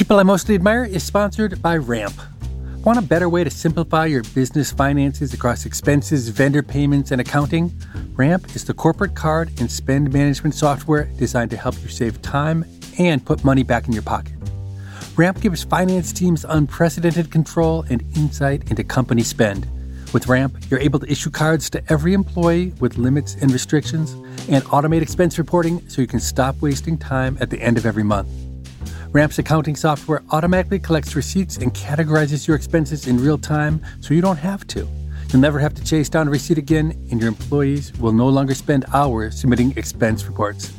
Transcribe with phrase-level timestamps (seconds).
[0.00, 2.14] People I Mostly Admire is sponsored by Ramp.
[2.86, 7.70] Want a better way to simplify your business finances across expenses, vendor payments, and accounting?
[8.14, 12.64] Ramp is the corporate card and spend management software designed to help you save time
[12.98, 14.32] and put money back in your pocket.
[15.16, 19.66] Ramp gives finance teams unprecedented control and insight into company spend.
[20.14, 24.12] With Ramp, you're able to issue cards to every employee with limits and restrictions
[24.48, 28.02] and automate expense reporting so you can stop wasting time at the end of every
[28.02, 28.30] month.
[29.12, 34.20] Ramp's accounting software automatically collects receipts and categorizes your expenses in real time so you
[34.20, 34.86] don't have to.
[35.28, 38.54] You'll never have to chase down a receipt again, and your employees will no longer
[38.54, 40.72] spend hours submitting expense reports.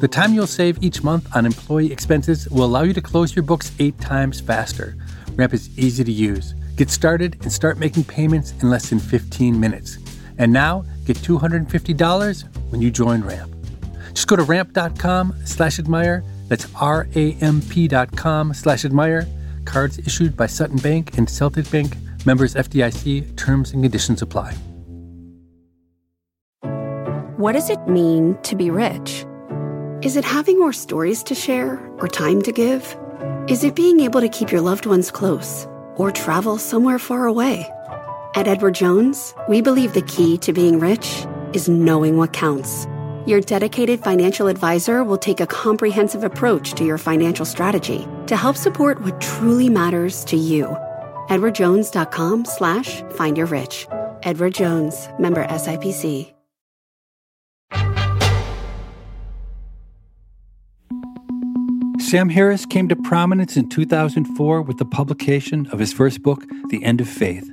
[0.00, 3.42] The time you'll save each month on employee expenses will allow you to close your
[3.42, 4.96] books eight times faster.
[5.34, 6.54] Ramp is easy to use.
[6.76, 9.98] Get started and start making payments in less than 15 minutes.
[10.38, 13.52] And now, get $250 when you join Ramp.
[14.14, 16.24] Just go to ramp.com slash admire.
[16.48, 19.26] That's R-A-M-P dot com slash admire.
[19.64, 21.96] Cards issued by Sutton Bank and Celtic Bank.
[22.24, 23.36] Members FDIC.
[23.36, 24.54] Terms and conditions apply.
[27.36, 29.26] What does it mean to be rich?
[30.02, 32.96] Is it having more stories to share or time to give?
[33.48, 37.68] Is it being able to keep your loved ones close or travel somewhere far away?
[38.34, 42.86] At Edward Jones, we believe the key to being rich is knowing what counts.
[43.24, 48.56] Your dedicated financial advisor will take a comprehensive approach to your financial strategy to help
[48.56, 50.66] support what truly matters to you.
[51.28, 53.86] EdwardJones.com slash find your rich.
[54.24, 56.32] Edward Jones, member SIPC.
[62.00, 66.82] Sam Harris came to prominence in 2004 with the publication of his first book, The
[66.84, 67.48] End of Faith.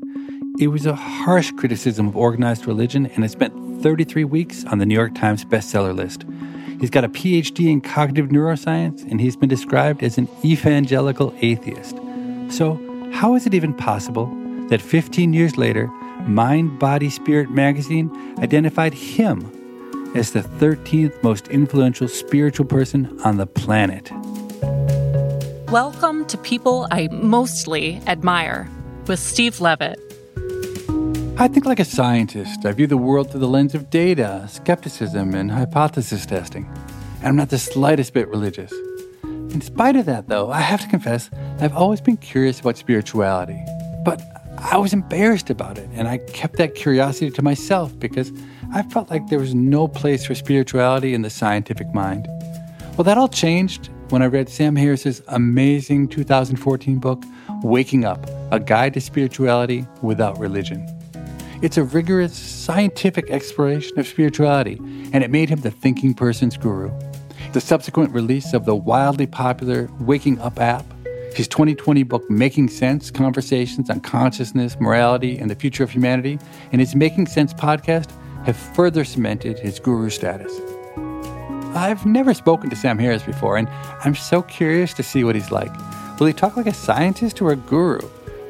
[0.59, 4.85] It was a harsh criticism of organized religion and it spent 33 weeks on the
[4.85, 6.25] New York Times bestseller list.
[6.79, 11.95] He's got a PhD in cognitive neuroscience and he's been described as an evangelical atheist.
[12.49, 12.79] So,
[13.13, 14.27] how is it even possible
[14.69, 15.87] that 15 years later,
[16.27, 23.47] Mind, Body, Spirit magazine identified him as the 13th most influential spiritual person on the
[23.47, 24.11] planet?
[25.71, 28.69] Welcome to People I Mostly Admire
[29.07, 30.08] with Steve Levitt.
[31.41, 32.65] I think like a scientist.
[32.65, 36.69] I view the world through the lens of data, skepticism, and hypothesis testing.
[37.19, 38.73] And I'm not the slightest bit religious.
[39.23, 41.29] In spite of that, though, I have to confess,
[41.61, 43.57] I've always been curious about spirituality.
[44.03, 44.21] But
[44.57, 48.33] I was embarrassed about it, and I kept that curiosity to myself because
[48.73, 52.27] I felt like there was no place for spirituality in the scientific mind.
[52.97, 57.23] Well, that all changed when I read Sam Harris's amazing 2014 book,
[57.63, 60.98] Waking Up A Guide to Spirituality Without Religion.
[61.61, 64.77] It's a rigorous scientific exploration of spirituality,
[65.11, 66.89] and it made him the thinking person's guru.
[67.51, 70.85] The subsequent release of the wildly popular Waking Up app,
[71.33, 76.39] his 2020 book Making Sense Conversations on Consciousness, Morality, and the Future of Humanity,
[76.71, 78.09] and his Making Sense podcast
[78.45, 80.61] have further cemented his guru status.
[81.75, 83.67] I've never spoken to Sam Harris before, and
[84.05, 85.73] I'm so curious to see what he's like.
[86.21, 87.99] Will he talk like a scientist or a guru?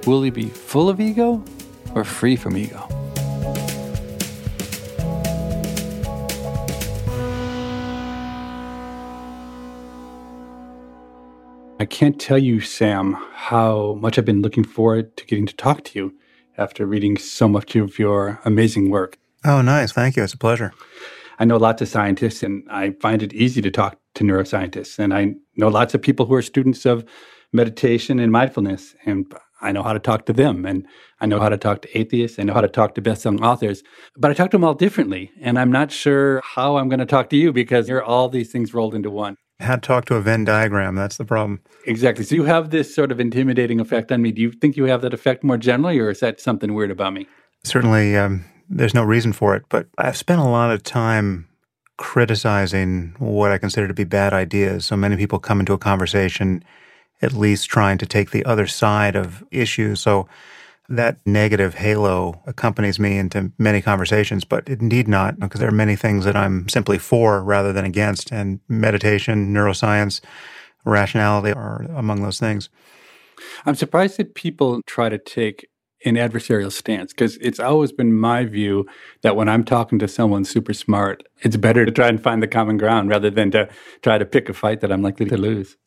[0.06, 1.44] Will he be full of ego
[1.96, 2.88] or free from ego?
[11.82, 15.86] I can't tell you, Sam, how much I've been looking forward to getting to talk
[15.86, 16.14] to you
[16.58, 19.18] after reading so much of your amazing work.
[19.46, 19.94] Oh, nice.
[19.94, 20.24] Thank you.
[20.24, 20.74] It's a pleasure.
[21.40, 25.00] I know lots of scientists, and I find it easy to talk to neuroscientists.
[25.00, 27.06] And I know lots of people who are students of
[27.54, 30.66] meditation and mindfulness, and I know how to talk to them.
[30.66, 30.86] And
[31.22, 32.40] I know how to talk to atheists.
[32.40, 33.84] I know how to talk to best-selling authors.
[34.18, 37.06] But I talk to them all differently, and I'm not sure how I'm going to
[37.06, 39.38] talk to you because you're all these things rolled into one.
[39.60, 40.96] How to talk to a Venn diagram.
[40.96, 41.62] That's the problem.
[41.86, 42.24] Exactly.
[42.24, 44.32] So you have this sort of intimidating effect on me.
[44.32, 47.14] Do you think you have that effect more generally, or is that something weird about
[47.14, 47.28] me?
[47.64, 51.48] Certainly, um, there's no reason for it, but I've spent a lot of time
[51.98, 54.86] criticizing what I consider to be bad ideas.
[54.86, 56.64] So many people come into a conversation
[57.22, 60.00] at least trying to take the other side of issues.
[60.00, 60.28] So
[60.90, 65.74] that negative halo accompanies me into many conversations, but it need not because there are
[65.74, 68.32] many things that I'm simply for rather than against.
[68.32, 70.20] And meditation, neuroscience,
[70.86, 72.70] rationality are among those things.
[73.66, 75.70] I'm surprised that people try to take
[76.06, 78.86] an adversarial stance because it's always been my view
[79.22, 82.48] that when I'm talking to someone super smart, it's better to try and find the
[82.48, 83.70] common ground rather than to
[84.02, 85.78] try to pick a fight that I'm likely to lose.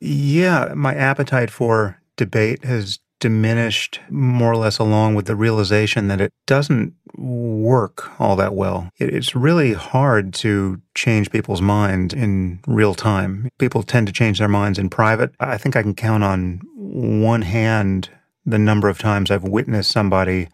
[0.00, 6.20] Yeah, my appetite for debate has diminished more or less along with the realization that
[6.20, 8.90] it doesn't work all that well.
[8.98, 13.48] It's really hard to change people's minds in real time.
[13.58, 15.30] People tend to change their minds in private.
[15.38, 18.10] I think I can count on one hand
[18.44, 20.48] the number of times I've witnessed somebody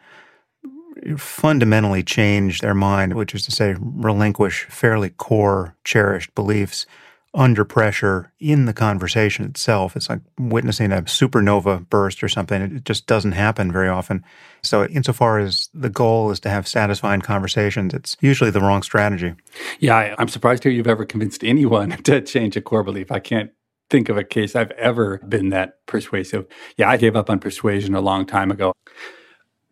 [1.16, 6.84] fundamentally change their mind, which is to say, relinquish fairly core, cherished beliefs
[7.34, 9.96] under pressure in the conversation itself.
[9.96, 12.62] It's like witnessing a supernova burst or something.
[12.62, 14.24] It just doesn't happen very often.
[14.62, 19.34] So, insofar as the goal is to have satisfying conversations, it's usually the wrong strategy.
[19.78, 23.12] Yeah, I'm surprised hear you've ever convinced anyone to change a core belief.
[23.12, 23.50] I can't
[23.90, 26.46] think of a case I've ever been that persuasive.
[26.76, 28.72] Yeah, I gave up on persuasion a long time ago.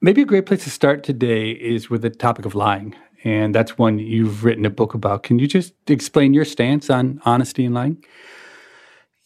[0.00, 2.94] Maybe a great place to start today is with the topic of lying
[3.26, 5.24] and that's one you've written a book about.
[5.24, 8.04] Can you just explain your stance on honesty and lying?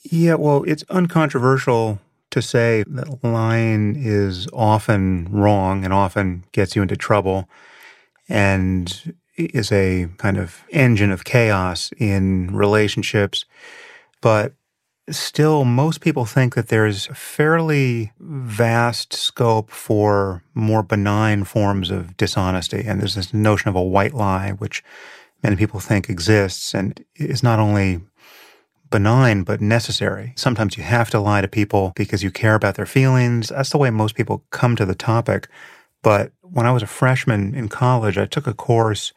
[0.04, 2.00] Yeah, well, it's uncontroversial
[2.30, 7.46] to say that lying is often wrong and often gets you into trouble
[8.26, 13.44] and is a kind of engine of chaos in relationships.
[14.22, 14.54] But
[15.10, 22.84] still, most people think that there's fairly vast scope for more benign forms of dishonesty.
[22.86, 24.82] And there's this notion of a white lie, which
[25.42, 28.00] many people think exists and is not only
[28.90, 30.32] benign, but necessary.
[30.36, 33.48] Sometimes you have to lie to people because you care about their feelings.
[33.48, 35.48] That's the way most people come to the topic.
[36.02, 39.12] But when I was a freshman in college, I took a course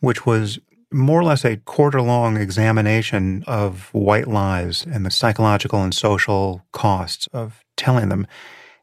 [0.00, 0.58] which was
[0.94, 6.64] more or less a quarter long examination of white lies and the psychological and social
[6.72, 8.26] costs of telling them.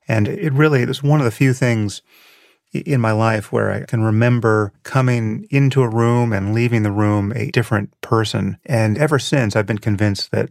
[0.08, 2.02] And it really is one of the few things
[2.74, 7.32] in my life where I can remember coming into a room and leaving the room
[7.36, 8.58] a different person.
[8.66, 10.50] And ever since, I've been convinced that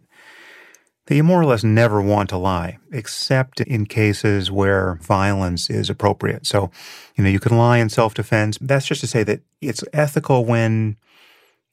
[1.06, 5.90] that you more or less never want to lie, except in cases where violence is
[5.90, 6.46] appropriate.
[6.46, 6.70] So,
[7.16, 8.58] you know, you can lie in self defense.
[8.60, 10.96] That's just to say that it's ethical when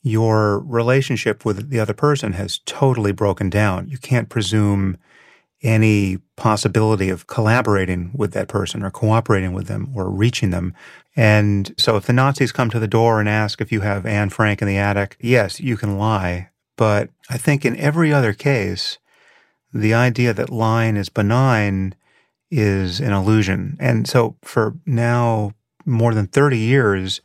[0.07, 3.87] your relationship with the other person has totally broken down.
[3.87, 4.97] You can't presume
[5.63, 10.73] any possibility of collaborating with that person or cooperating with them or reaching them.
[11.15, 14.29] And so if the Nazis come to the door and ask if you have Anne
[14.29, 16.49] Frank in the attic, yes, you can lie.
[16.75, 18.99] But I think in every other case,
[19.73, 21.95] the idea that lying is benign
[22.51, 23.77] is an illusion.
[23.79, 25.53] And so for now
[25.85, 27.21] more than 30 years,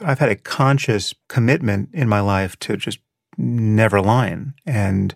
[0.00, 2.98] I've had a conscious commitment in my life to just
[3.36, 4.54] never lying.
[4.66, 5.14] And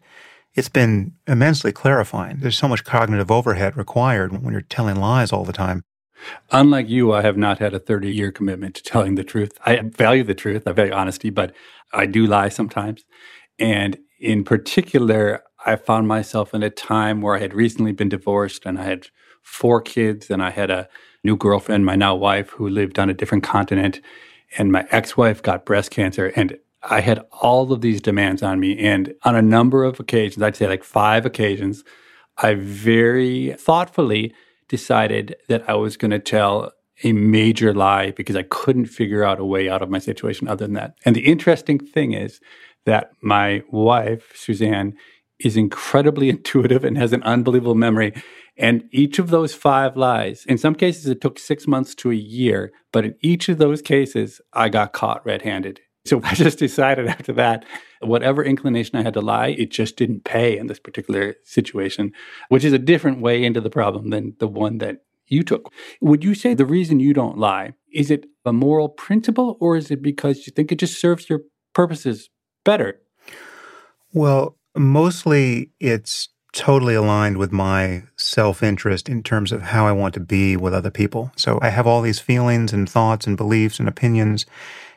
[0.54, 2.38] it's been immensely clarifying.
[2.40, 5.82] There's so much cognitive overhead required when you're telling lies all the time.
[6.50, 9.58] Unlike you, I have not had a 30 year commitment to telling the truth.
[9.66, 11.52] I value the truth, I value honesty, but
[11.92, 13.04] I do lie sometimes.
[13.58, 18.64] And in particular, I found myself in a time where I had recently been divorced
[18.66, 19.08] and I had
[19.42, 20.88] four kids and I had a
[21.24, 24.00] new girlfriend, my now wife, who lived on a different continent
[24.58, 28.76] and my ex-wife got breast cancer and I had all of these demands on me.
[28.78, 31.84] And on a number of occasions, I'd say like five occasions,
[32.38, 34.34] I very thoughtfully
[34.68, 36.72] decided that I was going to tell
[37.04, 40.66] a major lie because I couldn't figure out a way out of my situation other
[40.66, 40.94] than that.
[41.04, 42.40] And the interesting thing is
[42.84, 44.94] that my wife, Suzanne,
[45.38, 48.12] is incredibly intuitive and has an unbelievable memory.
[48.56, 52.14] And each of those five lies, in some cases, it took six months to a
[52.14, 55.80] year, but in each of those cases, I got caught red handed.
[56.04, 57.64] So I just decided after that,
[58.00, 62.12] whatever inclination I had to lie, it just didn't pay in this particular situation,
[62.48, 65.72] which is a different way into the problem than the one that you took.
[66.00, 69.90] Would you say the reason you don't lie is it a moral principle or is
[69.90, 71.42] it because you think it just serves your
[71.74, 72.30] purposes
[72.64, 73.00] better?
[74.12, 80.14] Well, mostly it's totally aligned with my self interest in terms of how I want
[80.14, 81.32] to be with other people.
[81.36, 84.46] So I have all these feelings and thoughts and beliefs and opinions,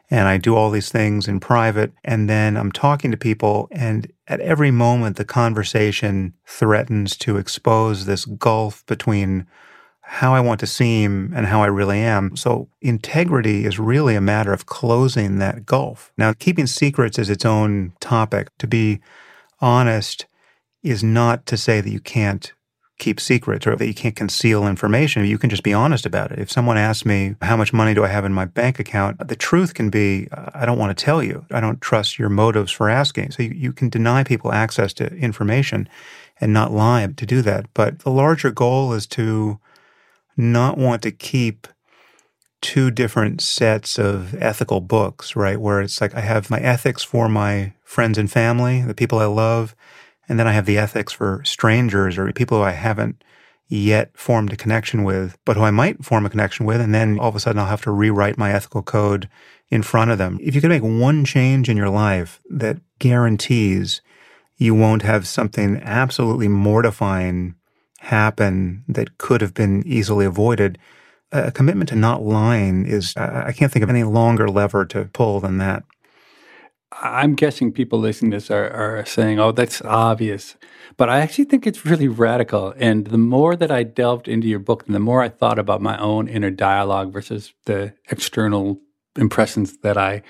[0.09, 1.93] and I do all these things in private.
[2.03, 8.05] And then I'm talking to people, and at every moment, the conversation threatens to expose
[8.05, 9.47] this gulf between
[10.07, 12.35] how I want to seem and how I really am.
[12.35, 16.11] So integrity is really a matter of closing that gulf.
[16.15, 18.55] Now, keeping secrets is its own topic.
[18.59, 18.99] To be
[19.59, 20.27] honest,
[20.85, 22.53] is not to say that you can't
[22.97, 25.25] keep secrets or that you can't conceal information.
[25.25, 26.39] You can just be honest about it.
[26.39, 29.27] If someone asks me, how much money do I have in my bank account?
[29.27, 31.45] The truth can be, I don't want to tell you.
[31.51, 33.31] I don't trust your motives for asking.
[33.31, 35.89] So you, you can deny people access to information
[36.39, 37.65] and not lie to do that.
[37.73, 39.59] But the larger goal is to
[40.37, 41.67] not want to keep
[42.61, 45.59] two different sets of ethical books, right?
[45.59, 49.25] Where it's like I have my ethics for my friends and family, the people I
[49.25, 49.75] love,
[50.27, 53.23] and then I have the ethics for strangers or people who I haven't
[53.67, 57.19] yet formed a connection with, but who I might form a connection with, and then
[57.19, 59.27] all of a sudden I'll have to rewrite my ethical code
[59.69, 60.37] in front of them.
[60.41, 64.01] If you could make one change in your life that guarantees
[64.57, 67.55] you won't have something absolutely mortifying
[67.99, 70.77] happen that could have been easily avoided,
[71.31, 75.39] a commitment to not lying is, I can't think of any longer lever to pull
[75.39, 75.83] than that.
[77.01, 80.55] I'm guessing people listening to this are, are saying, oh, that's obvious.
[80.97, 82.73] But I actually think it's really radical.
[82.77, 85.81] And the more that I delved into your book, and the more I thought about
[85.81, 88.79] my own inner dialogue versus the external
[89.17, 90.21] impressions that I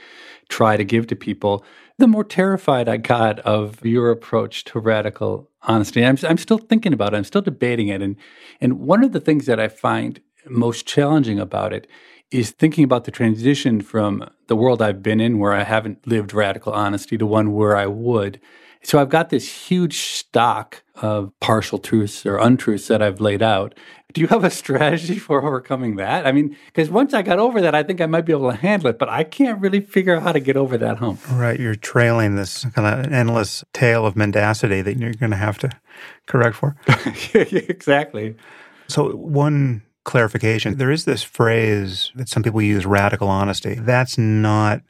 [0.50, 1.63] try to give to people,
[1.98, 6.03] the more terrified I got of your approach to radical honesty.
[6.03, 7.17] I'm, I'm still thinking about it.
[7.17, 8.01] I'm still debating it.
[8.01, 8.15] And,
[8.60, 11.88] and one of the things that I find most challenging about it
[12.32, 16.34] is thinking about the transition from the world I've been in, where I haven't lived
[16.34, 18.39] radical honesty, to one where I would.
[18.86, 23.74] So I've got this huge stock of partial truths or untruths that I've laid out.
[24.13, 26.27] Do you have a strategy for overcoming that?
[26.27, 28.58] I mean, because once I got over that, I think I might be able to
[28.58, 31.20] handle it, but I can't really figure out how to get over that hump.
[31.32, 31.60] Right.
[31.60, 35.72] You're trailing this kind of endless tail of mendacity that you're going to have to
[36.27, 36.75] correct for.
[37.34, 38.36] exactly.
[38.88, 40.77] So, one clarification.
[40.77, 43.75] There is this phrase that some people use radical honesty.
[43.75, 44.81] That's not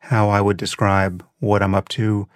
[0.00, 2.28] how I would describe what I'm up to.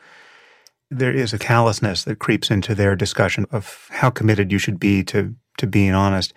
[0.90, 5.04] There is a callousness that creeps into their discussion of how committed you should be
[5.04, 6.32] to, to being honest.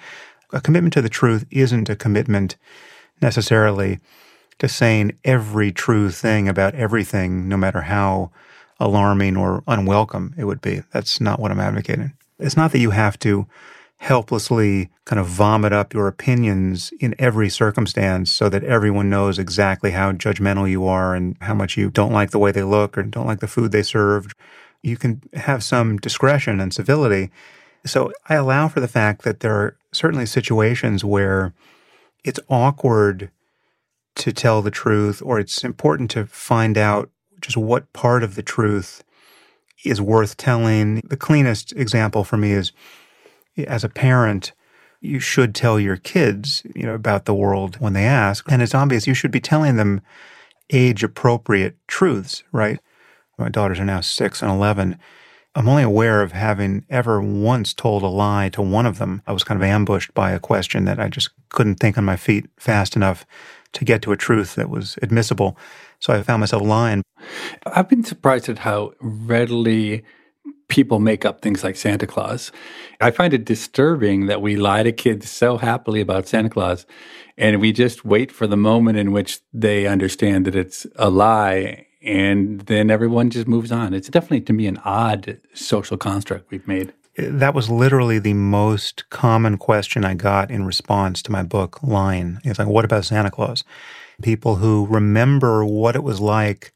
[0.52, 2.58] A commitment to the truth isn't a commitment
[3.22, 4.00] necessarily
[4.60, 8.32] to saying every true thing about everything, no matter how
[8.80, 10.82] alarming or unwelcome it would be.
[10.92, 12.14] That's not what I'm advocating.
[12.40, 13.48] It's not that you have to
[14.02, 19.92] helplessly kind of vomit up your opinions in every circumstance so that everyone knows exactly
[19.92, 23.04] how judgmental you are and how much you don't like the way they look or
[23.04, 24.34] don't like the food they served.
[24.82, 27.30] You can have some discretion and civility.
[27.86, 31.54] So I allow for the fact that there are certainly situations where
[32.24, 33.30] it's awkward
[34.16, 38.44] to tell the truth or it's important to find out just what part of the
[38.44, 39.04] truth
[39.86, 41.02] is worth telling.
[41.08, 42.72] The cleanest example for me is
[43.58, 44.54] as a parent,
[45.02, 48.50] you should tell your kids, you know, about the world when they ask.
[48.52, 50.02] And it's obvious you should be telling them
[50.72, 52.80] age appropriate truths, right?
[53.38, 54.98] My daughters are now six and 11.
[55.54, 59.22] I'm only aware of having ever once told a lie to one of them.
[59.28, 62.16] I was kind of ambushed by a question that I just couldn't think on my
[62.16, 63.26] feet fast enough
[63.74, 65.58] to get to a truth that was admissible.
[66.00, 67.04] So I found myself lying.
[67.66, 70.04] I've been surprised at how readily
[70.68, 72.52] people make up things like Santa Claus.
[73.02, 76.86] I find it disturbing that we lie to kids so happily about Santa Claus
[77.38, 81.88] and we just wait for the moment in which they understand that it's a lie
[82.02, 83.94] and then everyone just moves on.
[83.94, 86.94] It's definitely to me an odd social construct we've made.
[87.20, 91.84] Uh, that was literally the most common question I got in response to my book,
[91.84, 92.40] Lying.
[92.44, 93.64] It's like, what about Santa Claus?
[94.22, 96.74] People who remember what it was like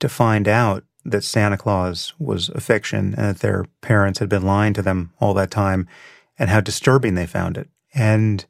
[0.00, 4.46] to find out that Santa Claus was a fiction and that their parents had been
[4.46, 5.86] lying to them all that time
[6.38, 7.68] and how disturbing they found it.
[7.94, 8.44] And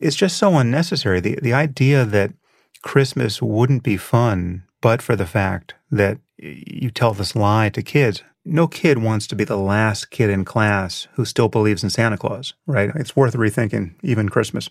[0.00, 1.20] it's just so unnecessary.
[1.20, 2.32] The, the idea that
[2.82, 8.22] Christmas wouldn't be fun but for the fact that you tell this lie to kids.
[8.44, 12.18] No kid wants to be the last kid in class who still believes in Santa
[12.18, 12.90] Claus, right?
[12.96, 14.68] It's worth rethinking even Christmas.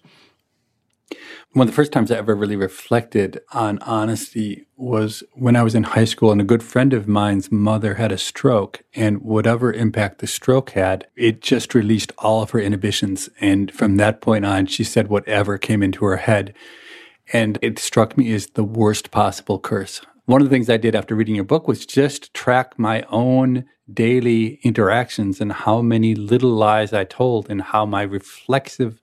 [1.54, 5.76] One of the first times I ever really reflected on honesty was when I was
[5.76, 8.84] in high school, and a good friend of mine's mother had a stroke.
[8.96, 13.30] And whatever impact the stroke had, it just released all of her inhibitions.
[13.42, 16.54] And from that point on, she said whatever came into her head.
[17.34, 20.02] And it struck me as the worst possible curse.
[20.26, 23.66] One of the things I did after reading your book was just track my own
[23.94, 29.01] daily interactions and how many little lies I told and how my reflexive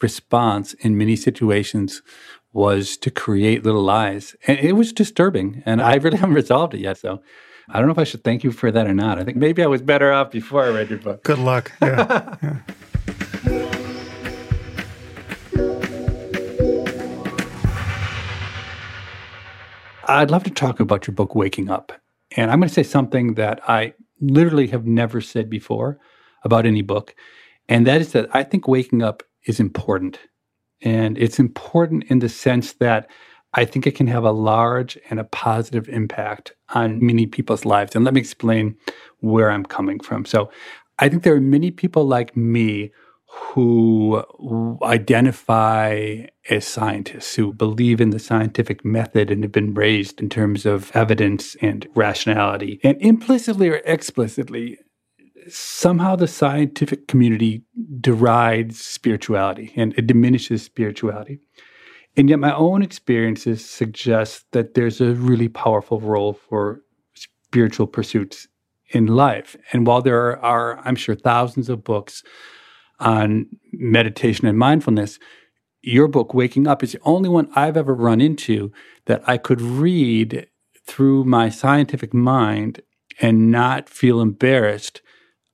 [0.00, 2.02] response in many situations
[2.52, 4.34] was to create little lies.
[4.46, 5.62] And it was disturbing.
[5.66, 6.98] And I really haven't resolved it yet.
[6.98, 7.22] So
[7.68, 9.18] I don't know if I should thank you for that or not.
[9.18, 11.24] I think maybe I was better off before I read your book.
[11.24, 11.72] Good luck.
[11.82, 12.36] Yeah.
[12.42, 12.58] yeah.
[20.10, 21.92] I'd love to talk about your book, Waking Up.
[22.34, 25.98] And I'm going to say something that I literally have never said before
[26.42, 27.14] about any book.
[27.68, 30.18] And that is that I think waking up is important.
[30.82, 33.10] And it's important in the sense that
[33.54, 37.96] I think it can have a large and a positive impact on many people's lives.
[37.96, 38.76] And let me explain
[39.20, 40.24] where I'm coming from.
[40.24, 40.50] So
[40.98, 42.92] I think there are many people like me
[43.30, 44.22] who
[44.82, 50.64] identify as scientists, who believe in the scientific method and have been raised in terms
[50.64, 52.80] of evidence and rationality.
[52.82, 54.78] And implicitly or explicitly,
[55.50, 57.62] somehow the scientific community
[58.00, 61.40] derides spirituality and it diminishes spirituality.
[62.16, 66.82] And yet, my own experiences suggest that there's a really powerful role for
[67.14, 68.48] spiritual pursuits
[68.90, 69.56] in life.
[69.72, 72.22] And while there are, I'm sure, thousands of books
[72.98, 75.18] on meditation and mindfulness,
[75.82, 78.72] your book, Waking Up, is the only one I've ever run into
[79.06, 80.48] that I could read
[80.86, 82.82] through my scientific mind
[83.20, 85.02] and not feel embarrassed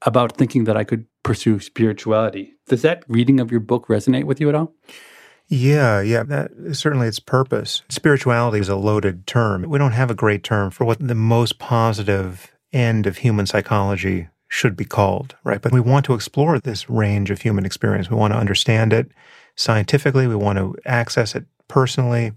[0.04, 2.54] about thinking that I could pursue spirituality.
[2.68, 4.75] Does that reading of your book resonate with you at all?
[5.49, 7.82] Yeah, yeah, that certainly its purpose.
[7.88, 9.62] Spirituality is a loaded term.
[9.68, 14.28] We don't have a great term for what the most positive end of human psychology
[14.49, 15.61] should be called, right?
[15.61, 18.11] But we want to explore this range of human experience.
[18.11, 19.11] We want to understand it
[19.56, 22.32] scientifically, we want to access it personally.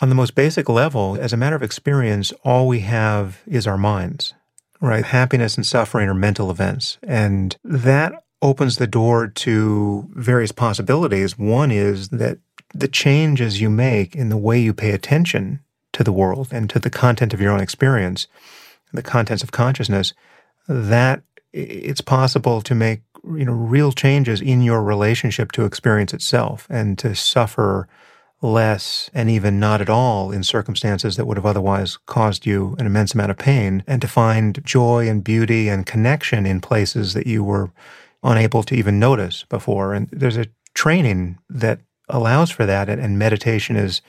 [0.00, 3.78] On the most basic level, as a matter of experience, all we have is our
[3.78, 4.34] minds,
[4.80, 5.04] right?
[5.04, 6.98] Happiness and suffering are mental events.
[7.02, 11.38] And that opens the door to various possibilities.
[11.38, 12.38] One is that
[12.74, 15.60] the changes you make in the way you pay attention
[15.92, 18.28] to the world and to the content of your own experience,
[18.92, 20.12] the contents of consciousness,
[20.68, 26.66] that it's possible to make you know real changes in your relationship to experience itself
[26.70, 27.88] and to suffer
[28.40, 32.86] less and even not at all in circumstances that would have otherwise caused you an
[32.86, 37.26] immense amount of pain and to find joy and beauty and connection in places that
[37.26, 37.70] you were
[38.22, 43.74] unable to even notice before and there's a training that allows for that and meditation
[43.74, 44.02] is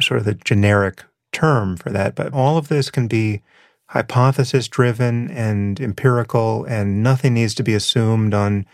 [0.00, 1.02] sort of the generic
[1.32, 3.42] term for that but all of this can be
[3.88, 8.66] hypothesis driven and empirical, and nothing needs to be assumed on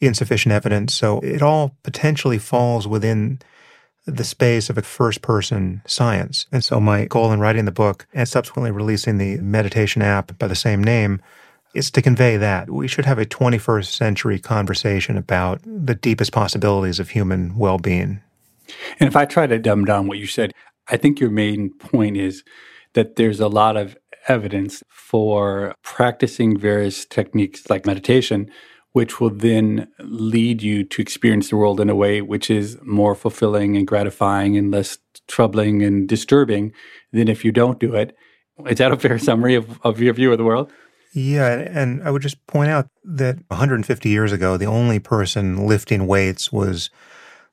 [0.00, 0.92] insufficient evidence.
[0.94, 3.40] So it all potentially falls within
[4.06, 6.46] the space of a first person science.
[6.52, 10.46] And so my goal in writing the book and subsequently releasing the meditation app by
[10.46, 11.20] the same name
[11.74, 12.70] is to convey that.
[12.70, 18.20] We should have a 21st century conversation about the deepest possibilities of human well being.
[19.00, 20.52] And if I try to dumb down what you said,
[20.88, 22.44] I think your main point is
[22.92, 23.96] that there's a lot of
[24.28, 28.50] evidence for practicing various techniques like meditation,
[28.94, 33.16] which will then lead you to experience the world in a way which is more
[33.16, 36.72] fulfilling and gratifying and less troubling and disturbing
[37.12, 38.16] than if you don't do it.
[38.68, 40.72] Is that a fair summary of, of your view of the world?
[41.12, 46.06] Yeah, and I would just point out that 150 years ago, the only person lifting
[46.06, 46.88] weights was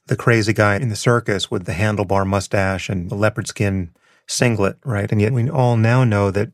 [0.05, 3.89] the crazy guy in the circus with the handlebar mustache and the leopard skin
[4.27, 5.11] singlet, right?
[5.11, 6.51] And yet we all now know that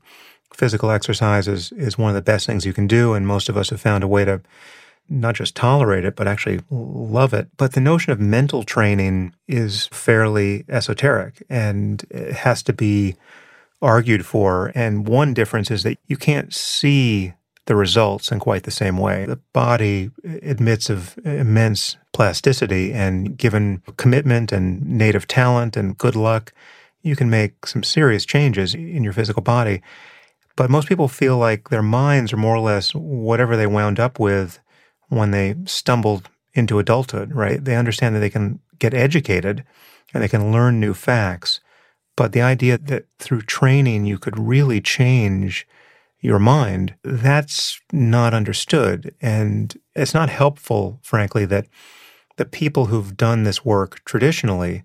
[0.58, 3.14] physical exercise is, is one of the best things you can do.
[3.14, 4.42] And most of us have found a way to
[5.08, 7.48] not just tolerate it, but actually love it.
[7.58, 13.16] But the notion of mental training is fairly esoteric and it has to be
[13.82, 14.72] argued for.
[14.74, 17.34] And one difference is that you can't see
[17.68, 19.26] the results in quite the same way.
[19.26, 20.10] The body
[20.42, 26.52] admits of immense plasticity and given commitment and native talent and good luck,
[27.04, 29.84] you can make some serious changes in your physical body.
[30.58, 34.20] But most people feel like their minds are more or less whatever they wound up
[34.20, 34.60] with
[35.08, 37.64] when they stumbled into adulthood, right?
[37.64, 39.64] They understand that they can get educated
[40.14, 41.62] and they can learn new facts.
[42.18, 45.68] But the idea that through training you could really change
[46.20, 49.14] your mind, that's not understood.
[49.22, 51.68] And it's not helpful, frankly, that
[52.38, 54.84] the people who've done this work traditionally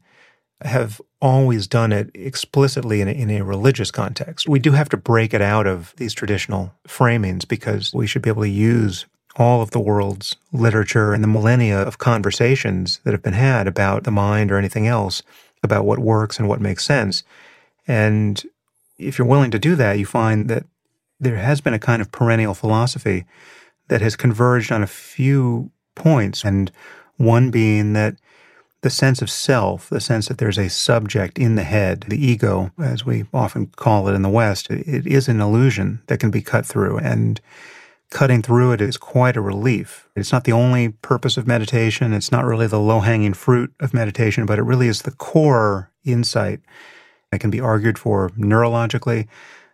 [0.65, 4.49] have always done it explicitly in a, in a religious context.
[4.49, 8.31] We do have to break it out of these traditional framings because we should be
[8.31, 13.23] able to use all of the world's literature and the millennia of conversations that have
[13.23, 15.23] been had about the mind or anything else,
[15.63, 17.23] about what works and what makes sense.
[17.87, 18.43] And
[18.99, 20.65] if you're willing to do that, you find that
[21.19, 23.25] there has been a kind of perennial philosophy
[23.89, 26.45] that has converged on a few points.
[26.45, 26.71] And
[27.17, 28.17] one being that
[28.83, 32.73] the sense of self, the sense that there's a subject in the head, the ego,
[32.83, 36.43] as we often call it in the West, it is an illusion that can be
[36.43, 36.99] cut through.
[36.99, 37.41] And
[38.11, 40.09] cutting through it is quite a relief.
[40.17, 42.13] It's not the only purpose of meditation.
[42.13, 45.91] It's not really the low hanging fruit of meditation, but it really is the core
[46.05, 46.61] insight.
[47.31, 49.27] that can be argued for neurologically.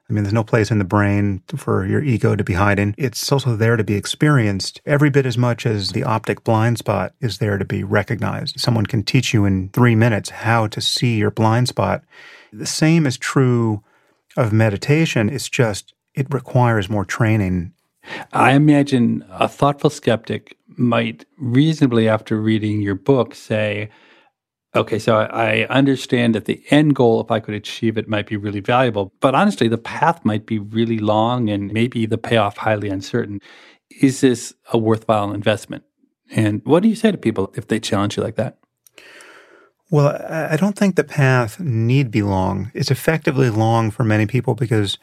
[0.08, 2.94] I mean, there's no place in the brain for your ego to be hiding.
[2.96, 7.12] It's also there to be experienced every bit as much as the optic blind spot
[7.20, 8.58] is there to be recognized.
[8.58, 12.04] Someone can teach you in three minutes how to see your blind spot.
[12.52, 13.82] The same is true
[14.34, 15.28] of meditation.
[15.28, 17.74] It's just, it requires more training.
[18.32, 23.90] I imagine a thoughtful skeptic might reasonably, after reading your book, say,
[24.76, 28.36] Okay, so I understand that the end goal, if I could achieve it, might be
[28.36, 29.14] really valuable.
[29.20, 33.40] But honestly, the path might be really long and maybe the payoff highly uncertain.
[34.02, 35.84] Is this a worthwhile investment?
[36.30, 38.58] And what do you say to people if they challenge you like that?
[39.90, 42.70] Well, I don't think the path need be long.
[42.74, 44.98] It's effectively long for many people because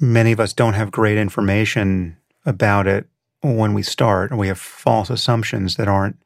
[0.00, 3.06] many of us don't have great information about it
[3.42, 6.16] when we start, or we have false assumptions that aren't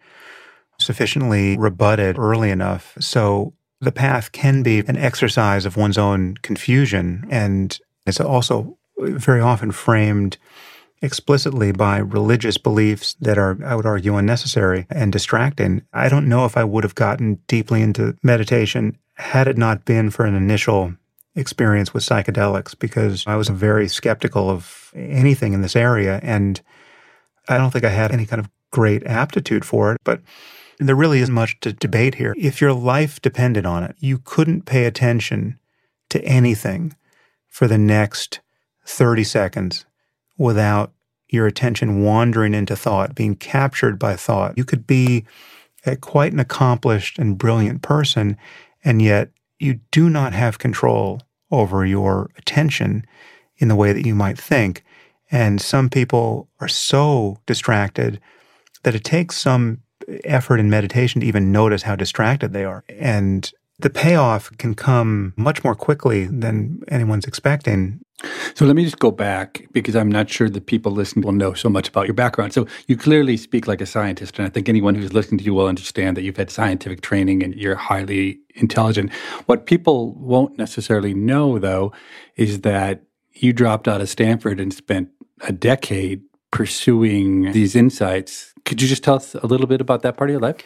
[0.81, 2.97] sufficiently rebutted early enough.
[3.01, 7.27] So the path can be an exercise of one's own confusion.
[7.31, 10.37] And it's also very often framed
[11.03, 15.83] explicitly by religious beliefs that are, I would argue, unnecessary and distracting.
[15.93, 20.11] I don't know if I would have gotten deeply into meditation had it not been
[20.11, 20.95] for an initial
[21.35, 26.21] experience with psychedelics because I was very skeptical of anything in this area.
[26.23, 26.61] And
[27.49, 30.01] I don't think I had any kind of great aptitude for it.
[30.05, 30.21] But
[30.89, 32.35] there really isn't much to debate here.
[32.39, 35.59] If your life depended on it, you couldn't pay attention
[36.09, 36.97] to anything
[37.49, 38.41] for the next
[38.87, 39.85] 30 seconds
[40.39, 40.93] without
[41.29, 44.57] your attention wandering into thought, being captured by thought.
[44.57, 45.25] You could be
[45.87, 48.37] a, quite an accomplished and brilliant person,
[48.83, 53.05] and yet you do not have control over your attention
[53.59, 54.83] in the way that you might think.
[55.31, 58.21] And some people are so distracted
[58.83, 59.83] that it takes some
[60.25, 62.85] effort and meditation to even notice how distracted they are.
[62.89, 68.01] And the payoff can come much more quickly than anyone's expecting.
[68.55, 71.55] So let me just go back because I'm not sure that people listening will know
[71.55, 72.53] so much about your background.
[72.53, 75.55] So you clearly speak like a scientist, and I think anyone who's listening to you
[75.55, 79.11] will understand that you've had scientific training and you're highly intelligent.
[79.47, 81.93] What people won't necessarily know, though,
[82.37, 85.09] is that you dropped out of Stanford and spent
[85.41, 86.21] a decade
[86.51, 88.53] pursuing these insights.
[88.65, 90.57] Could you just tell us a little bit about that part of your life?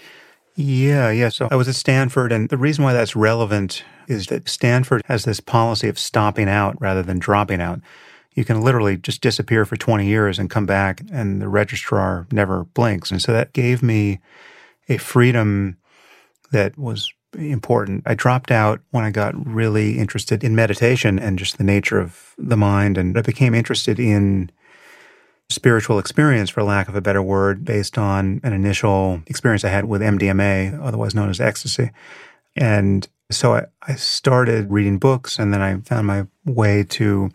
[0.56, 1.30] Yeah, yeah.
[1.30, 5.24] So I was at Stanford, and the reason why that's relevant is that Stanford has
[5.24, 7.80] this policy of stopping out rather than dropping out.
[8.34, 12.64] You can literally just disappear for 20 years and come back, and the registrar never
[12.64, 13.10] blinks.
[13.10, 14.20] And so that gave me
[14.88, 15.76] a freedom
[16.52, 18.02] that was important.
[18.06, 22.34] I dropped out when I got really interested in meditation and just the nature of
[22.38, 24.50] the mind, and I became interested in
[25.50, 29.84] spiritual experience, for lack of a better word, based on an initial experience I had
[29.84, 31.90] with MDMA, otherwise known as ecstasy.
[32.56, 37.30] And so I, I started reading books and then I found my way to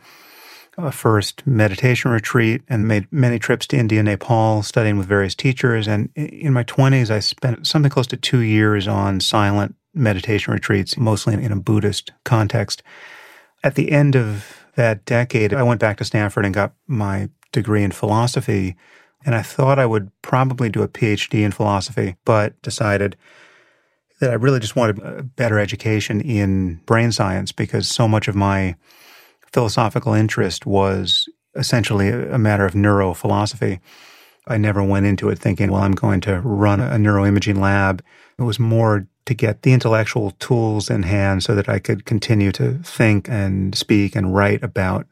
[0.78, 5.36] a first meditation retreat and made many trips to India, and Nepal, studying with various
[5.36, 5.88] teachers.
[5.88, 10.98] And in my 20s, I spent something close to two years on silent meditation retreats,
[10.98, 12.82] mostly in a Buddhist context.
[13.64, 17.84] At the end of that decade, I went back to Stanford and got my degree
[17.84, 18.76] in philosophy.
[19.26, 23.18] And I thought I would probably do a PhD in philosophy, but decided
[24.20, 28.36] that I really just wanted a better education in brain science because so much of
[28.36, 28.76] my
[29.52, 33.80] philosophical interest was essentially a matter of neurophilosophy.
[34.48, 38.04] I never went into it thinking, well, I'm going to run a neuroimaging lab.
[38.38, 42.52] It was more to get the intellectual tools in hand so that I could continue
[42.54, 45.08] to think and speak and write about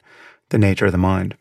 [0.49, 1.37] the nature of the mind.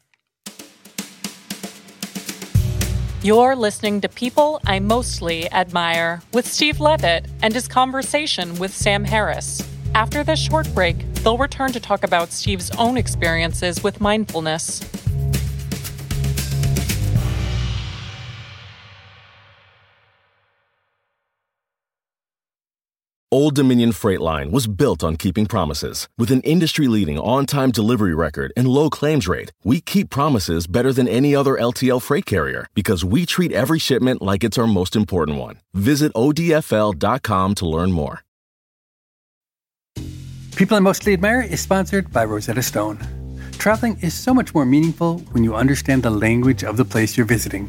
[3.27, 9.03] You're listening to People I Mostly Admire with Steve Levitt and his conversation with Sam
[9.03, 9.69] Harris.
[9.97, 14.79] After this short break, they'll return to talk about Steve's own experiences with mindfulness.
[23.37, 26.09] Old Dominion Freight Line was built on keeping promises.
[26.17, 30.67] With an industry leading on time delivery record and low claims rate, we keep promises
[30.67, 34.67] better than any other LTL freight carrier because we treat every shipment like it's our
[34.67, 35.59] most important one.
[35.75, 38.23] Visit ODFL.com to learn more.
[40.57, 42.99] People I Mostly Admire is sponsored by Rosetta Stone.
[43.59, 47.27] Traveling is so much more meaningful when you understand the language of the place you're
[47.27, 47.69] visiting.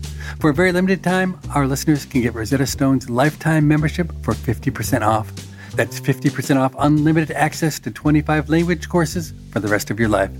[0.39, 5.01] For a very limited time, our listeners can get Rosetta Stone's lifetime membership for 50%
[5.05, 5.31] off.
[5.71, 10.31] That's 50% off unlimited access to 25 language courses for the rest of your life.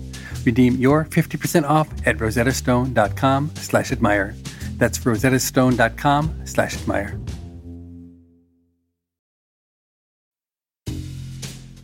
[0.45, 4.35] Redeem your 50% off at rosettastone.com slash admire.
[4.77, 7.19] That's rosettastone.com slash admire.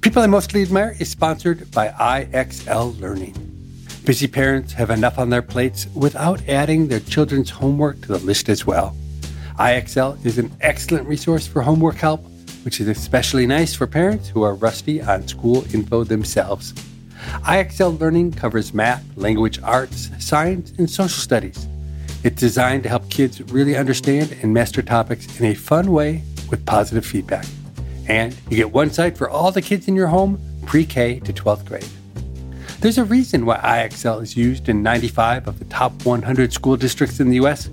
[0.01, 3.56] People I Mostly Admire is sponsored by IXL Learning.
[4.07, 8.47] Busy parents have enough on their plates without adding their children's homework to the list
[8.47, 8.95] as well.
[9.59, 12.23] IXL is an excellent resource for homework help,
[12.63, 16.71] which is especially nice for parents who are rusty on school info themselves.
[17.43, 21.67] IXL Learning covers math, language arts, science, and social studies.
[22.23, 26.65] It's designed to help kids really understand and master topics in a fun way with
[26.65, 27.45] positive feedback.
[28.07, 31.33] And you get one site for all the kids in your home, pre K to
[31.33, 31.89] 12th grade.
[32.79, 37.19] There's a reason why IXL is used in 95 of the top 100 school districts
[37.19, 37.69] in the US.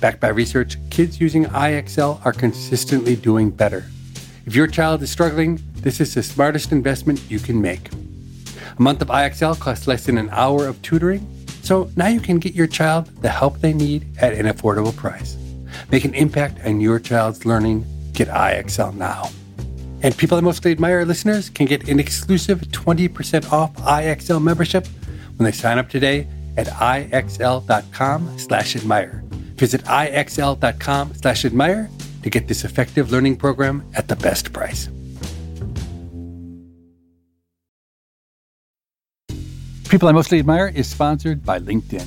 [0.00, 3.84] Backed by research, kids using IXL are consistently doing better.
[4.46, 7.90] If your child is struggling, this is the smartest investment you can make.
[7.92, 11.28] A month of IXL costs less than an hour of tutoring,
[11.62, 15.36] so now you can get your child the help they need at an affordable price.
[15.92, 17.84] Make an impact on your child's learning.
[18.14, 19.28] Get IXL now.
[20.02, 24.86] And people I mostly admire listeners can get an exclusive 20% off IXL membership
[25.36, 29.22] when they sign up today at IXL.com slash admire.
[29.56, 31.90] Visit IXL.com slash admire
[32.22, 34.88] to get this effective learning program at the best price.
[39.88, 42.06] People I Mostly Admire is sponsored by LinkedIn.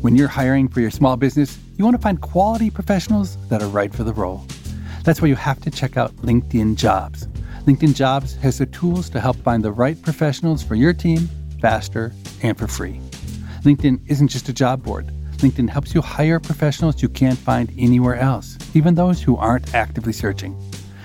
[0.00, 3.68] When you're hiring for your small business, you want to find quality professionals that are
[3.68, 4.46] right for the role.
[5.04, 7.26] That's why you have to check out LinkedIn Jobs.
[7.66, 11.28] LinkedIn Jobs has the tools to help find the right professionals for your team
[11.60, 13.00] faster and for free.
[13.62, 15.10] LinkedIn isn't just a job board.
[15.38, 20.12] LinkedIn helps you hire professionals you can't find anywhere else, even those who aren't actively
[20.12, 20.56] searching.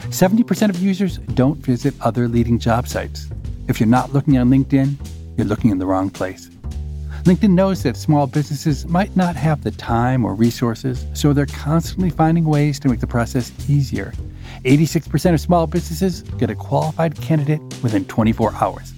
[0.09, 3.27] 70% of users don't visit other leading job sites.
[3.67, 4.95] If you're not looking on LinkedIn,
[5.37, 6.49] you're looking in the wrong place.
[7.25, 12.11] LinkedIn knows that small businesses might not have the time or resources, so they're constantly
[12.11, 14.13] finding ways to make the process easier.
[14.63, 18.93] 86% of small businesses get a qualified candidate within 24 hours.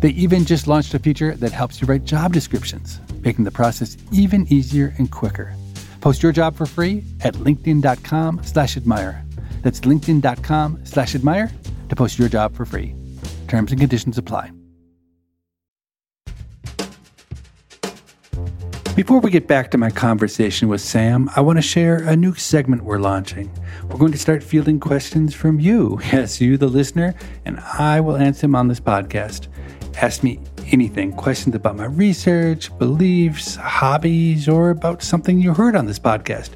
[0.00, 3.98] They even just launched a feature that helps you write job descriptions, making the process
[4.10, 5.54] even easier and quicker.
[6.00, 9.22] Post your job for free at linkedin.com slash admire.
[9.60, 11.52] That's linkedin.com slash admire
[11.90, 12.94] to post your job for free.
[13.48, 14.50] Terms and conditions apply.
[19.00, 22.34] Before we get back to my conversation with Sam, I want to share a new
[22.34, 23.50] segment we're launching.
[23.88, 27.14] We're going to start fielding questions from you, yes, you, the listener,
[27.46, 29.48] and I will answer them on this podcast.
[30.02, 30.38] Ask me
[30.70, 36.50] anything questions about my research, beliefs, hobbies, or about something you heard on this podcast,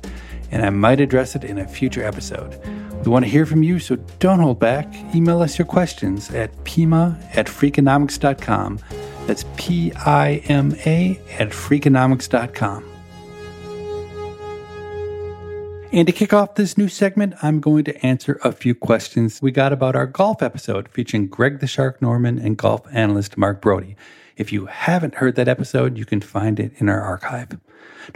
[0.51, 2.61] and I might address it in a future episode.
[3.07, 4.95] We want to hear from you, so don't hold back.
[5.15, 8.81] Email us your questions at pima at freakonomics.com.
[9.27, 12.91] That's P I M A at freakonomics.com.
[15.93, 19.53] And to kick off this new segment, I'm going to answer a few questions we
[19.53, 23.95] got about our golf episode featuring Greg the Shark Norman and golf analyst Mark Broadie.
[24.37, 27.61] If you haven't heard that episode, you can find it in our archive.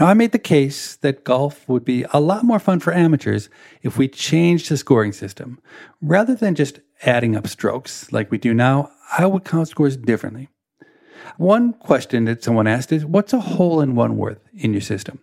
[0.01, 3.49] Now, I made the case that golf would be a lot more fun for amateurs
[3.83, 5.61] if we changed the scoring system.
[6.03, 10.49] Rather than just adding up strokes like we do now, I would count scores differently.
[11.39, 15.21] One question that someone asked is, what's a hole in one worth in your system?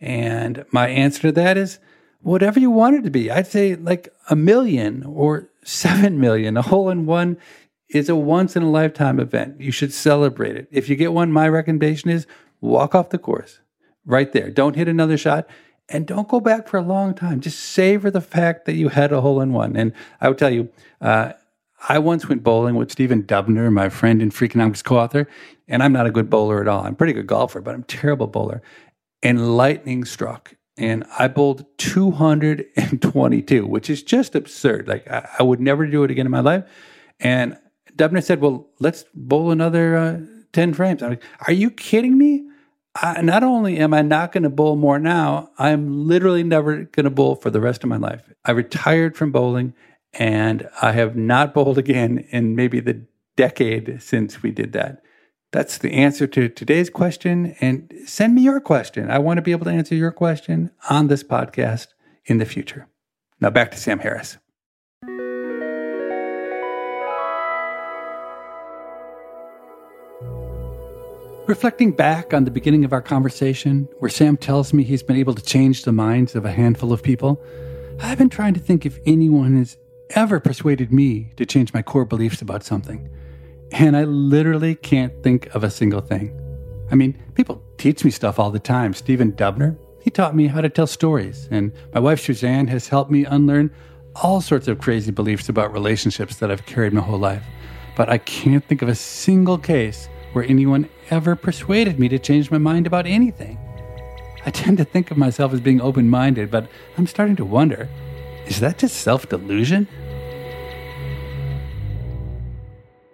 [0.00, 1.78] And my answer to that is,
[2.24, 3.30] whatever you want it to be.
[3.30, 6.56] I'd say like a million or seven million.
[6.56, 7.38] A hole in one
[7.88, 9.60] is a once in a lifetime event.
[9.60, 10.68] You should celebrate it.
[10.70, 12.26] If you get one, my recommendation is
[12.60, 13.60] walk off the course
[14.04, 14.50] right there.
[14.50, 15.46] Don't hit another shot
[15.88, 17.40] and don't go back for a long time.
[17.40, 19.76] Just savor the fact that you had a hole in one.
[19.76, 21.32] And I would tell you, uh,
[21.88, 25.28] I once went bowling with Stephen Dubner, my friend and Freakonomics co-author,
[25.68, 26.84] and I'm not a good bowler at all.
[26.84, 28.62] I'm a pretty good golfer, but I'm a terrible bowler.
[29.22, 34.88] And lightning struck, and I bowled 222, which is just absurd.
[34.88, 36.64] Like I, I would never do it again in my life.
[37.20, 37.58] And
[37.94, 40.20] Dubner said, "Well, let's bowl another uh,
[40.52, 42.46] 10 frames." I'm like, "Are you kidding me?"
[42.96, 47.04] I, not only am I not going to bowl more now, I'm literally never going
[47.04, 48.22] to bowl for the rest of my life.
[48.44, 49.74] I retired from bowling
[50.14, 55.02] and I have not bowled again in maybe the decade since we did that.
[55.52, 57.54] That's the answer to today's question.
[57.60, 59.10] And send me your question.
[59.10, 61.88] I want to be able to answer your question on this podcast
[62.26, 62.88] in the future.
[63.40, 64.38] Now back to Sam Harris.
[71.46, 75.34] Reflecting back on the beginning of our conversation, where Sam tells me he's been able
[75.34, 77.40] to change the minds of a handful of people,
[78.00, 79.76] I've been trying to think if anyone has
[80.10, 83.08] ever persuaded me to change my core beliefs about something.
[83.72, 86.38] And I literally can't think of a single thing.
[86.90, 88.94] I mean, people teach me stuff all the time.
[88.94, 91.48] Stephen Dubner, he taught me how to tell stories.
[91.50, 93.70] And my wife Suzanne has helped me unlearn
[94.16, 97.42] all sorts of crazy beliefs about relationships that I've carried my whole life.
[97.96, 102.50] But I can't think of a single case where anyone ever persuaded me to change
[102.50, 103.58] my mind about anything.
[104.46, 107.88] I tend to think of myself as being open minded, but I'm starting to wonder
[108.46, 109.88] is that just self delusion?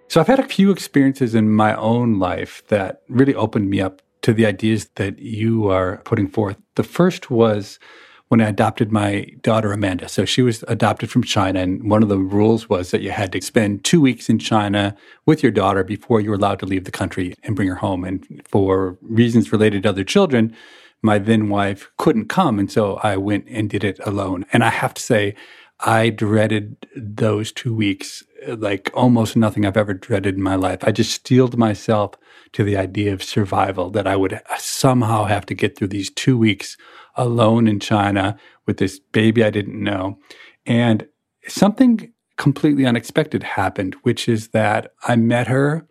[0.07, 4.01] So I've had a few experiences in my own life that really opened me up
[4.23, 6.57] to the ideas that you are putting forth.
[6.75, 7.79] The first was
[8.27, 10.07] when I adopted my daughter Amanda.
[10.07, 13.31] So she was adopted from China, and one of the rules was that you had
[13.33, 16.85] to spend two weeks in China with your daughter before you were allowed to leave
[16.85, 18.03] the country and bring her home.
[18.03, 20.55] And for reasons related to other children,
[21.01, 22.59] my then wife couldn't come.
[22.59, 24.45] And so I went and did it alone.
[24.53, 25.35] And I have to say,
[25.79, 30.83] I dreaded those two weeks like almost nothing I've ever dreaded in my life.
[30.83, 32.13] I just steeled myself
[32.53, 36.09] to the idea of survival that I would uh, somehow have to get through these
[36.09, 36.77] two weeks
[37.15, 40.19] alone in China with this baby I didn't know.
[40.65, 41.07] And
[41.47, 45.87] something completely unexpected happened, which is that I met her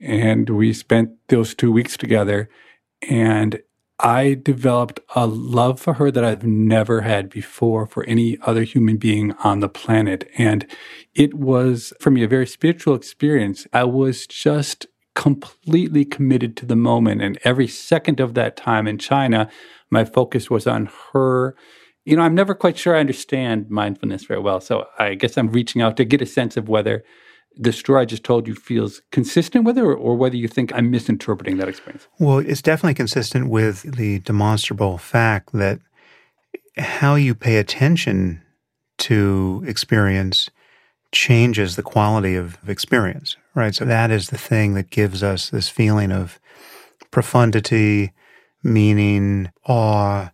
[0.00, 2.48] and we spent those two weeks together.
[3.08, 3.60] And
[4.04, 8.98] I developed a love for her that I've never had before for any other human
[8.98, 10.30] being on the planet.
[10.36, 10.66] And
[11.14, 13.66] it was, for me, a very spiritual experience.
[13.72, 17.22] I was just completely committed to the moment.
[17.22, 19.48] And every second of that time in China,
[19.90, 21.56] my focus was on her.
[22.04, 24.60] You know, I'm never quite sure I understand mindfulness very well.
[24.60, 27.04] So I guess I'm reaching out to get a sense of whether
[27.56, 30.72] the story I just told you feels consistent with it, or, or, whether you think
[30.74, 32.08] I'm misinterpreting that experience.
[32.18, 35.80] Well, it's definitely consistent with the demonstrable fact that
[36.76, 38.42] how you pay attention
[38.98, 40.50] to experience
[41.12, 43.74] changes the quality of experience, right?
[43.74, 46.40] So that is the thing that gives us this feeling of
[47.10, 48.12] profundity,
[48.62, 50.30] meaning, awe,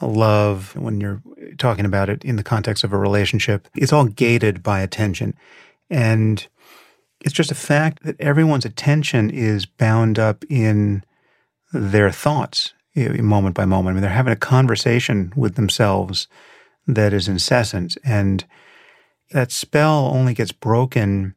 [0.00, 1.22] love when you're
[1.58, 3.68] talking about it in the context of a relationship.
[3.74, 5.34] It's all gated by attention.
[5.90, 6.46] And
[7.20, 11.04] it's just a fact that everyone's attention is bound up in
[11.72, 13.88] their thoughts moment by moment.
[13.88, 16.28] I mean, they're having a conversation with themselves
[16.86, 17.96] that is incessant.
[18.04, 18.44] And
[19.32, 21.34] that spell only gets broken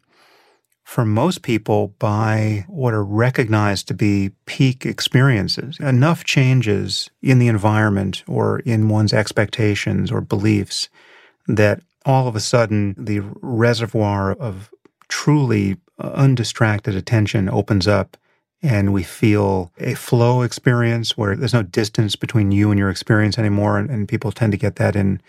[0.83, 5.79] for most people by what are recognized to be peak experiences.
[5.79, 10.89] Enough changes in the environment or in one's expectations or beliefs
[11.47, 14.69] that all of a sudden the reservoir of
[15.07, 18.17] truly uh, undistracted attention opens up
[18.62, 23.38] and we feel a flow experience where there's no distance between you and your experience
[23.38, 23.77] anymore.
[23.77, 25.21] And, and, people tend to get that in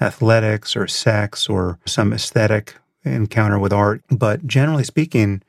[0.00, 4.02] athletics or sex or some aesthetic encounter with art.
[4.10, 5.42] But generally speaking,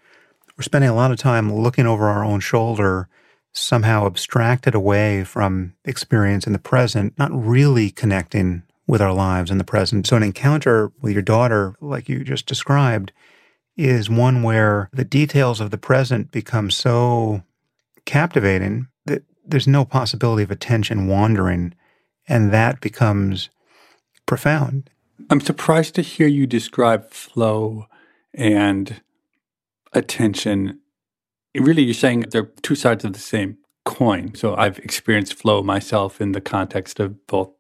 [0.58, 3.08] we're spending a lot of time looking over our own shoulder,
[3.54, 9.58] somehow abstracted away from experience in the present, not really connecting with our lives in
[9.58, 10.06] the present.
[10.06, 13.14] So, an encounter with your daughter, like you just described,
[13.78, 17.42] is one where the details of the present become so
[18.04, 21.74] captivating that there's no possibility of attention wandering,
[22.28, 23.50] and that becomes
[24.26, 24.90] profound.
[25.30, 27.86] I'm surprised to hear you describe flow
[28.34, 29.02] and
[29.94, 30.82] attention.
[31.56, 34.36] Really, you're saying they're two sides of the same coin.
[34.36, 37.52] So I've experienced flow myself in the context of both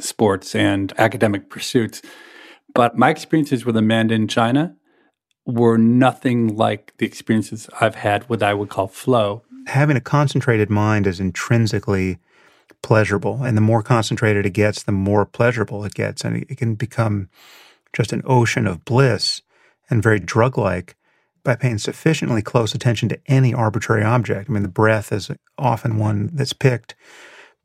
[0.00, 2.02] sports and academic pursuits.
[2.74, 4.76] But my experiences with Amanda in China
[5.46, 9.42] were nothing like the experiences I've had with I would call flow.
[9.66, 12.18] Having a concentrated mind is intrinsically
[12.82, 13.42] pleasurable.
[13.42, 16.22] And the more concentrated it gets, the more pleasurable it gets.
[16.24, 17.28] And it can become
[17.92, 19.42] just an ocean of bliss
[19.90, 20.96] and very drug like
[21.42, 24.50] by paying sufficiently close attention to any arbitrary object.
[24.50, 26.94] I mean, the breath is often one that's picked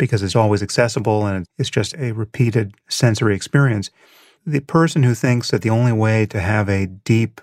[0.04, 3.90] because it's always accessible and it's just a repeated sensory experience.
[4.46, 7.42] The person who thinks that the only way to have a deep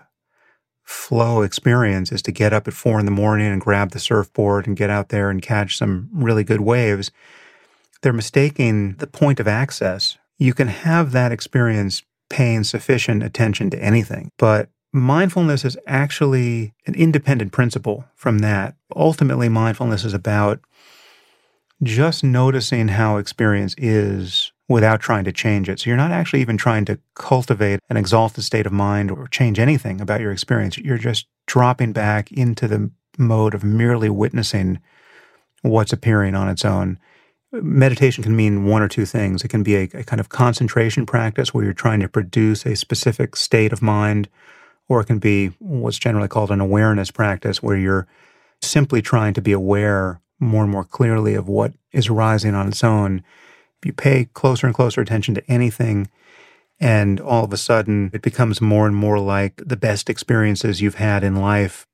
[0.84, 4.66] flow experience is to get up at four in the morning and grab the surfboard
[4.66, 7.10] and get out there and catch some really good waves,
[8.02, 10.18] they're mistaking the point of access.
[10.36, 16.94] You can have that experience paying sufficient attention to anything, but mindfulness is actually an
[16.94, 18.74] independent principle from that.
[18.94, 20.60] Ultimately, mindfulness is about
[21.82, 25.80] just noticing how experience is without trying to change it.
[25.80, 29.58] So you're not actually even trying to cultivate an exalted state of mind or change
[29.58, 30.78] anything about your experience.
[30.78, 34.80] You're just dropping back into the mode of merely witnessing
[35.62, 36.98] what's appearing on its own.
[37.52, 39.42] Meditation can mean one or two things.
[39.42, 42.76] It can be a, a kind of concentration practice where you're trying to produce a
[42.76, 44.28] specific state of mind,
[44.88, 48.06] or it can be what's generally called an awareness practice where you're
[48.62, 52.82] simply trying to be aware more and more clearly of what is rising on its
[52.82, 53.22] own.
[53.78, 56.08] If you pay closer and closer attention to anything,
[56.80, 60.94] and all of a sudden it becomes more and more like the best experiences you've
[60.96, 61.86] had in life.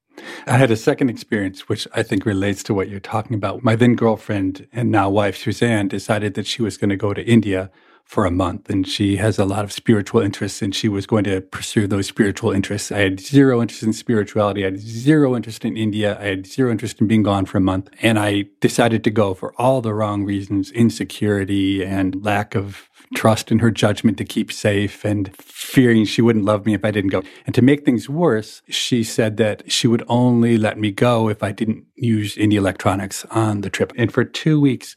[0.46, 3.62] I had a second experience, which I think relates to what you're talking about.
[3.62, 7.22] My then girlfriend and now wife, Suzanne, decided that she was going to go to
[7.22, 7.70] India
[8.06, 11.24] for a month and she has a lot of spiritual interests and she was going
[11.24, 12.92] to pursue those spiritual interests.
[12.92, 14.62] I had zero interest in spirituality.
[14.62, 16.16] I had zero interest in India.
[16.20, 17.90] I had zero interest in being gone for a month.
[18.00, 23.50] And I decided to go for all the wrong reasons, insecurity and lack of trust
[23.50, 27.10] in her judgment to keep safe and fearing she wouldn't love me if I didn't
[27.10, 27.22] go.
[27.44, 31.42] And to make things worse, she said that she would only let me go if
[31.42, 33.92] I didn't use any electronics on the trip.
[33.96, 34.96] And for two weeks,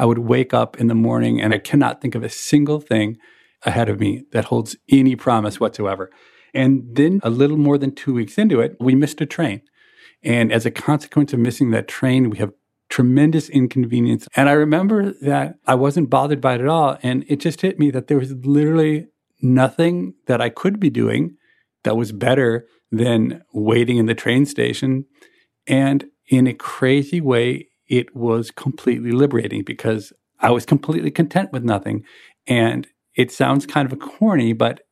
[0.00, 3.18] I would wake up in the morning and I cannot think of a single thing
[3.64, 6.10] ahead of me that holds any promise whatsoever.
[6.54, 9.60] And then a little more than two weeks into it, we missed a train.
[10.22, 12.52] And as a consequence of missing that train, we have
[12.88, 14.26] tremendous inconvenience.
[14.34, 16.96] And I remember that I wasn't bothered by it at all.
[17.02, 19.08] And it just hit me that there was literally
[19.42, 21.36] nothing that I could be doing
[21.84, 25.04] that was better than waiting in the train station.
[25.66, 31.64] And in a crazy way, it was completely liberating because I was completely content with
[31.64, 32.04] nothing.
[32.46, 34.82] And it sounds kind of corny, but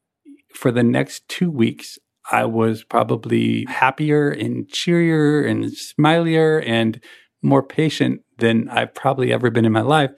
[0.53, 1.99] for the next two weeks,
[2.31, 7.01] I was probably happier and cheerier and smilier and
[7.41, 10.11] more patient than I've probably ever been in my life.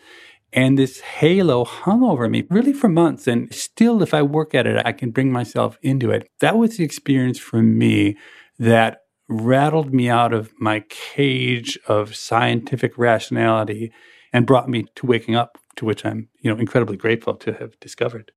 [0.52, 3.28] And this halo hung over me really for months.
[3.28, 6.28] And still, if I work at it, I can bring myself into it.
[6.40, 8.16] That was the experience for me
[8.58, 13.92] that rattled me out of my cage of scientific rationality
[14.32, 17.78] and brought me to waking up, to which I'm, you know, incredibly grateful to have
[17.78, 18.32] discovered.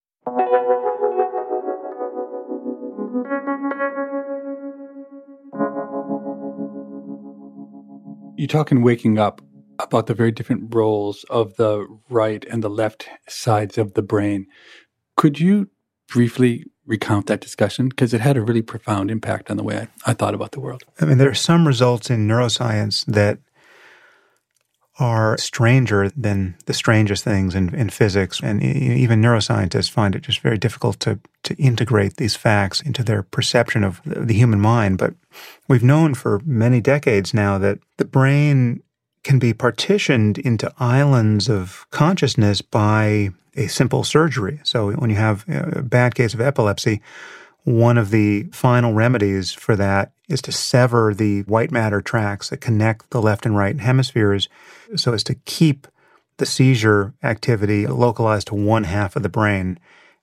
[8.38, 9.42] You talk in Waking Up
[9.80, 14.46] about the very different roles of the right and the left sides of the brain.
[15.18, 15.70] Could you
[16.08, 17.90] briefly recount that discussion?
[17.90, 20.60] Because it had a really profound impact on the way I, I thought about the
[20.60, 20.84] world.
[21.00, 23.40] I mean, there are some results in neuroscience that
[25.00, 28.40] are stranger than the strangest things in, in physics.
[28.44, 33.24] And even neuroscientists find it just very difficult to, to integrate these facts into their
[33.24, 35.00] perception of the human mind.
[35.00, 35.16] But
[35.68, 38.83] we've known for many decades now that the brain
[39.24, 44.60] can be partitioned into islands of consciousness by a simple surgery.
[44.64, 47.02] So when you have a bad case of epilepsy,
[47.64, 52.58] one of the final remedies for that is to sever the white matter tracts that
[52.58, 54.50] connect the left and right hemispheres
[54.96, 55.88] so as to keep
[56.38, 59.80] the seizure activity localized to one half of the brain.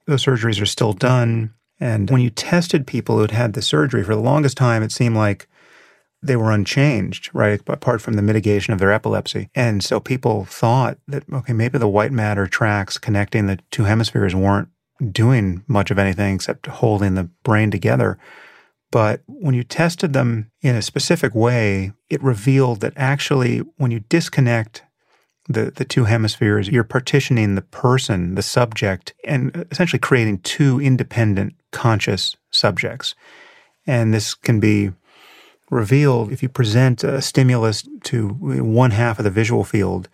[0.07, 1.55] Those surgeries are still done.
[1.79, 4.93] And when you tested people who had had the surgery, for the longest time, it
[4.93, 5.49] seemed like
[6.23, 7.61] they were unchanged, right?
[7.67, 9.49] Apart from the mitigation of their epilepsy.
[9.55, 14.35] And so people thought that, okay, maybe the white matter tracts connecting the two hemispheres
[14.35, 14.69] weren't
[15.13, 18.19] doing much of anything except holding the brain together.
[18.91, 24.01] But when you tested them in a specific way, it revealed that actually, when you
[24.01, 24.83] disconnect
[25.49, 31.55] the, the two hemispheres, you're partitioning the person, the subject, and essentially creating two independent
[31.71, 33.15] conscious subjects.
[33.87, 34.91] And this can be
[35.71, 40.09] revealed if you present a stimulus to one half of the visual field.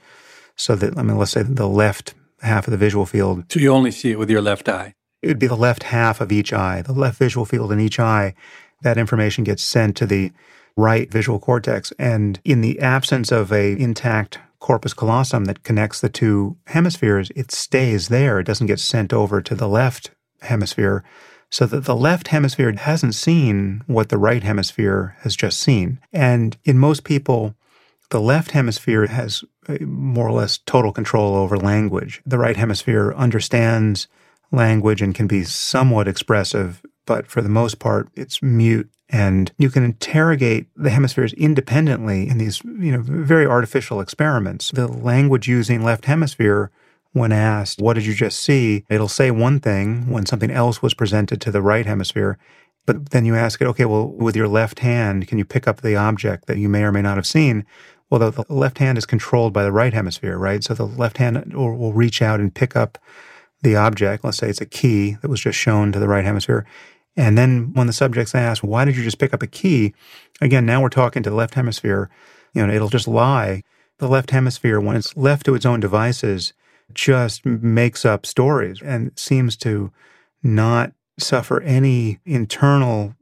[0.54, 3.44] So that, I mean, let's say the left half of the visual field.
[3.50, 4.94] So you only see it with your left eye?
[5.22, 7.98] It would be the left half of each eye, the left visual field in each
[7.98, 8.34] eye
[8.82, 10.32] that information gets sent to the
[10.76, 11.92] right visual cortex.
[11.98, 17.50] And in the absence of a intact corpus callosum that connects the two hemispheres, it
[17.50, 18.38] stays there.
[18.40, 20.11] It doesn't get sent over to the left
[20.42, 21.02] hemisphere
[21.51, 26.01] so that the left hemisphere hasn't seen what the right hemisphere has just seen.
[26.12, 27.55] And in most people,
[28.11, 32.22] the left hemisphere has uh, more or less total control over language.
[32.26, 34.09] The right hemisphere understands
[34.53, 38.90] language and can be somewhat expressive but for the most part, it's mute.
[39.09, 44.72] And you can interrogate the hemispheres independently in these, you know, very artificial experiments.
[44.72, 46.72] The language using left hemisphere,
[47.16, 48.84] when asked, what did you just see?
[48.90, 52.38] It'll say one thing when something else was presented to the right hemisphere.
[52.86, 55.80] But then you ask it, okay, well, with your left hand, can you pick up
[55.80, 57.66] the object that you may or may not have seen?
[58.10, 60.62] Well, the, the left hand is controlled by the right hemisphere, right?
[60.62, 62.98] So the left hand will, will reach out and pick up
[63.62, 64.22] the object.
[64.22, 66.66] Let's say it's a key that was just shown to the right hemisphere
[67.16, 69.94] and then when the subject's asked, why did you just pick up a key?
[70.40, 72.10] Again, now we're talking to the left hemisphere.
[72.52, 73.62] You know, it'll just lie.
[73.98, 76.52] The left hemisphere, when it's left to its own devices,
[76.95, 79.93] just makes up stories and seems to
[80.43, 83.14] not suffer any internal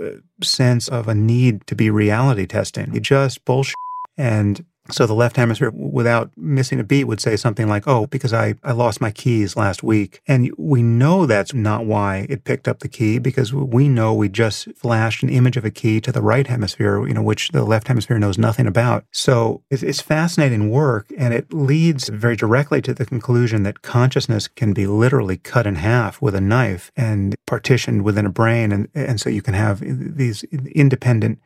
[0.00, 0.10] uh,
[0.42, 2.92] sense of a need to be reality testing.
[2.94, 3.74] You just bullshit.
[4.16, 8.32] And So the left hemisphere, without missing a beat, would say something like, oh, because
[8.32, 10.20] I, I lost my keys last week.
[10.26, 14.28] And we know that's not why it picked up the key because we know we
[14.28, 17.64] just flashed an image of a key to the right hemisphere, you know, which the
[17.64, 19.04] left hemisphere knows nothing about.
[19.12, 24.72] So it's fascinating work and it leads very directly to the conclusion that consciousness can
[24.72, 28.72] be literally cut in half with a knife and partitioned within a brain.
[28.72, 31.38] And, and so you can have uh, these independent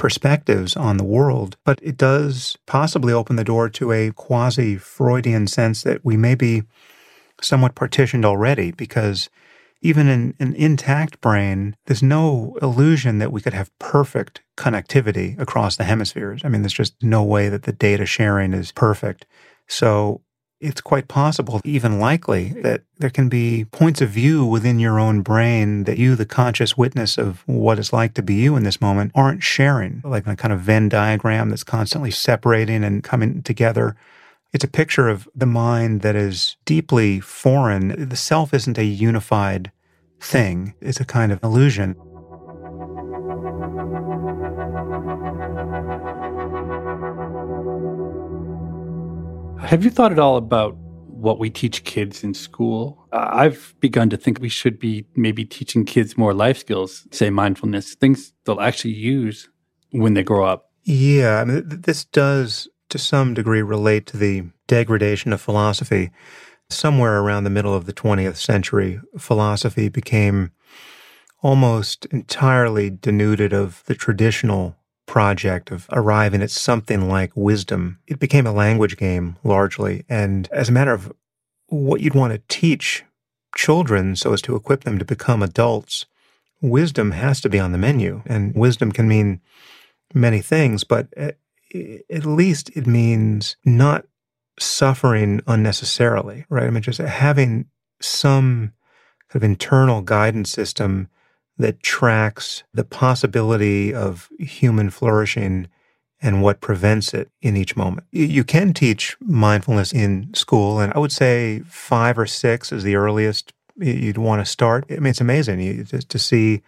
[0.00, 5.46] perspectives on the world, but it does possibly open the door to a quasi Freudian
[5.46, 6.62] sense that we may be
[7.42, 9.28] somewhat partitioned already because
[9.82, 15.76] even in an intact brain, there's no illusion that we could have perfect connectivity across
[15.76, 16.40] the hemispheres.
[16.46, 19.26] I mean, there's just no way that the data sharing is perfect.
[19.68, 20.22] So
[20.60, 25.22] it's quite possible, even likely, that there can be points of view within your own
[25.22, 28.80] brain that you, the conscious witness of what it's like to be you in this
[28.80, 33.96] moment, aren't sharing, like a kind of Venn diagram that's constantly separating and coming together.
[34.52, 38.08] It's a picture of the mind that is deeply foreign.
[38.08, 39.72] The self isn't a unified
[40.20, 41.96] thing, it's a kind of illusion.
[49.62, 53.06] Have you thought at all about what we teach kids in school?
[53.12, 57.30] Uh, I've begun to think we should be maybe teaching kids more life skills, say
[57.30, 59.48] mindfulness, things they'll actually use
[59.90, 60.70] when they grow up.
[60.84, 66.10] Yeah, I mean, this does to some degree relate to the degradation of philosophy.
[66.68, 70.52] Somewhere around the middle of the 20th century, philosophy became
[71.42, 74.76] almost entirely denuded of the traditional
[75.10, 77.98] project of arriving at something like wisdom.
[78.06, 80.04] It became a language game largely.
[80.08, 81.12] And as a matter of
[81.66, 83.02] what you'd want to teach
[83.56, 86.06] children so as to equip them to become adults,
[86.62, 88.22] wisdom has to be on the menu.
[88.24, 89.40] And wisdom can mean
[90.14, 91.36] many things, but at
[92.24, 94.06] least it means not
[94.60, 96.68] suffering unnecessarily, right?
[96.68, 97.66] I mean, just having
[98.00, 98.74] some
[99.28, 101.08] kind of internal guidance system
[101.60, 105.68] that tracks the possibility of human flourishing
[106.22, 108.06] and what prevents it in each moment.
[108.12, 112.96] You can teach mindfulness in school, and I would say five or six is the
[112.96, 114.84] earliest you'd want to start.
[114.90, 116.62] I mean, it's amazing you, just to see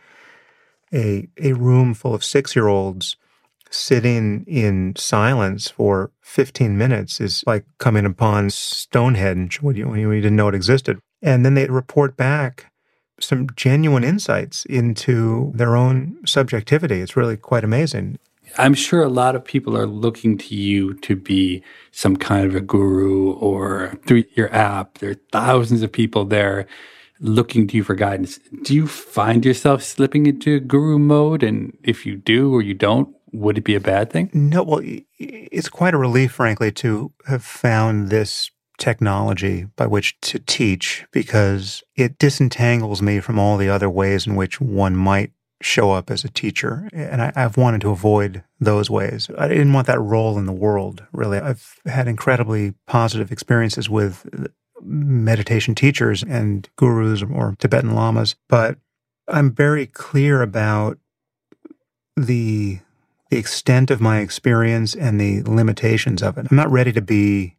[0.93, 3.17] a a room full of six year olds
[3.71, 10.21] sitting in silence for 15 minutes is like coming upon Stonehenge when you, when you
[10.21, 10.99] didn't know it existed.
[11.23, 12.72] And then they report back
[13.23, 17.01] some genuine insights into their own subjectivity.
[17.01, 18.19] It's really quite amazing.
[18.59, 22.55] I'm sure a lot of people are looking to you to be some kind of
[22.55, 24.99] a guru or through your app.
[24.99, 26.67] There are thousands of people there
[27.21, 28.39] looking to you for guidance.
[28.63, 31.43] Do you find yourself slipping into guru mode?
[31.43, 34.31] And if you do or you don't, would it be a bad thing?
[34.35, 34.83] No, well,
[35.19, 38.51] it's quite a relief, frankly, to have found this
[38.83, 44.35] technology by which to teach because it disentangles me from all the other ways in
[44.35, 45.31] which one might
[45.63, 46.89] show up as a teacher.
[46.93, 49.31] And I, have wanted to avoid those ways.
[49.39, 51.39] I didn't want that role in the world, really.
[51.39, 54.27] I've had incredibly positive experiences with
[54.83, 58.79] meditation teachers and gurus or Tibetan lamas, but
[59.29, 60.99] I'm very clear about
[62.17, 62.81] the
[63.31, 66.47] the extent of my experience and the limitations of it.
[66.51, 67.57] I'm not ready to be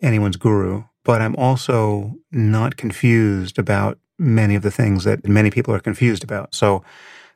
[0.00, 5.74] anyone's guru, but I'm also not confused about many of the things that many people
[5.74, 6.54] are confused about.
[6.54, 6.82] So,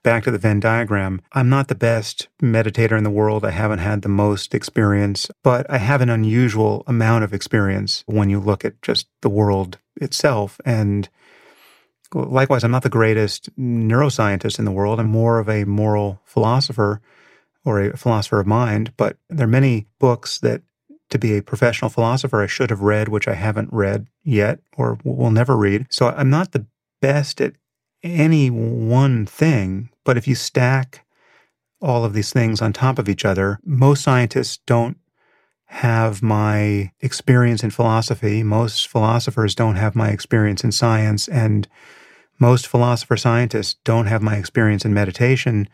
[0.03, 3.45] back to the Venn diagram, I'm not the best meditator in the world.
[3.45, 8.29] I haven't had the most experience, but I have an unusual amount of experience when
[8.29, 10.61] you look at just the world itself.
[10.65, 11.09] And
[12.13, 14.99] likewise, I'm not the greatest neuroscientist in the world.
[14.99, 17.01] I'm more of a moral philosopher
[17.65, 20.63] or a philosopher of mind, but there are many books that
[21.13, 24.99] to be a professional philosopher I should have read, which I haven't read yet or
[25.05, 25.87] will never read.
[25.91, 26.67] So I'm not the
[27.01, 27.55] best at
[28.03, 31.07] any one thing, but if you stack
[31.81, 34.97] all of these things on top of each other, most scientists don't
[35.67, 38.43] have my experience in philosophy.
[38.43, 41.29] Most philosophers don't have my experience in science.
[41.29, 41.67] And
[42.39, 45.69] most philosopher scientists don't have my experience in meditation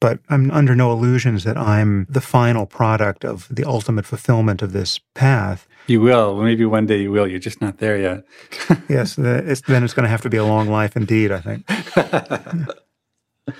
[0.00, 4.72] but I'm under no illusions that I'm the final product of the ultimate fulfillment of
[4.72, 5.68] this path.
[5.86, 6.42] You will.
[6.42, 7.26] Maybe one day you will.
[7.26, 8.24] You're just not there yet.
[8.88, 11.64] yes, it's, then it's going to have to be a long life indeed, I think.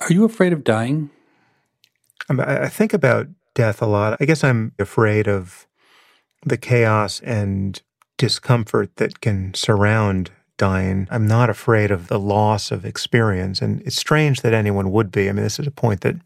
[0.00, 1.10] Are you afraid of dying?
[2.28, 4.16] Um, I think about death a lot.
[4.20, 5.66] I guess I'm afraid of
[6.44, 7.80] the chaos and
[8.16, 10.30] discomfort that can surround
[10.60, 11.08] dying.
[11.10, 13.62] I'm not afraid of the loss of experience.
[13.62, 15.28] And it's strange that anyone would be.
[15.28, 16.16] I mean, this is a point that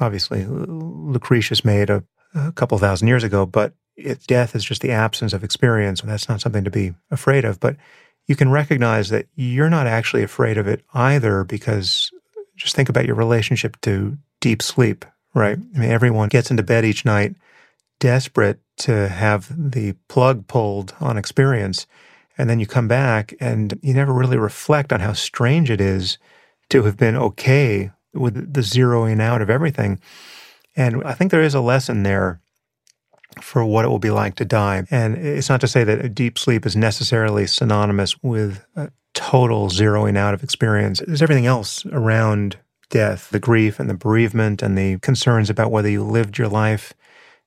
[0.00, 2.02] obviously Lucretius made a
[2.34, 6.00] a couple thousand years ago, but it, death is just the absence of experience.
[6.00, 7.60] And that's not something to be afraid of.
[7.60, 7.76] But
[8.26, 12.10] you can recognize that you're not actually afraid of it either because
[12.56, 15.58] just think about your relationship to deep sleep, right?
[15.74, 17.36] I mean, everyone gets into bed each night
[18.00, 21.86] desperate to have the plug pulled on experience.
[22.38, 26.18] And then you come back and you never really reflect on how strange it is
[26.70, 30.00] to have been okay with the zeroing out of everything.
[30.74, 32.40] And I think there is a lesson there
[33.40, 34.84] for what it will be like to die.
[34.90, 39.68] And it's not to say that a deep sleep is necessarily synonymous with a total
[39.68, 41.02] zeroing out of experience.
[41.06, 42.58] There's everything else around
[42.90, 46.92] death, the grief and the bereavement and the concerns about whether you lived your life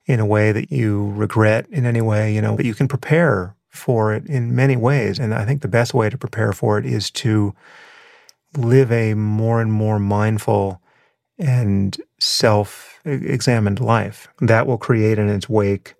[0.08, 3.56] in a way that you regret in any way, you know, that you can prepare
[3.76, 5.20] for it in many ways.
[5.20, 7.54] And I think the best way to prepare for it is to
[8.58, 10.82] live a more and more mindful
[11.38, 14.28] and self examined life.
[14.40, 15.96] That will create in its wake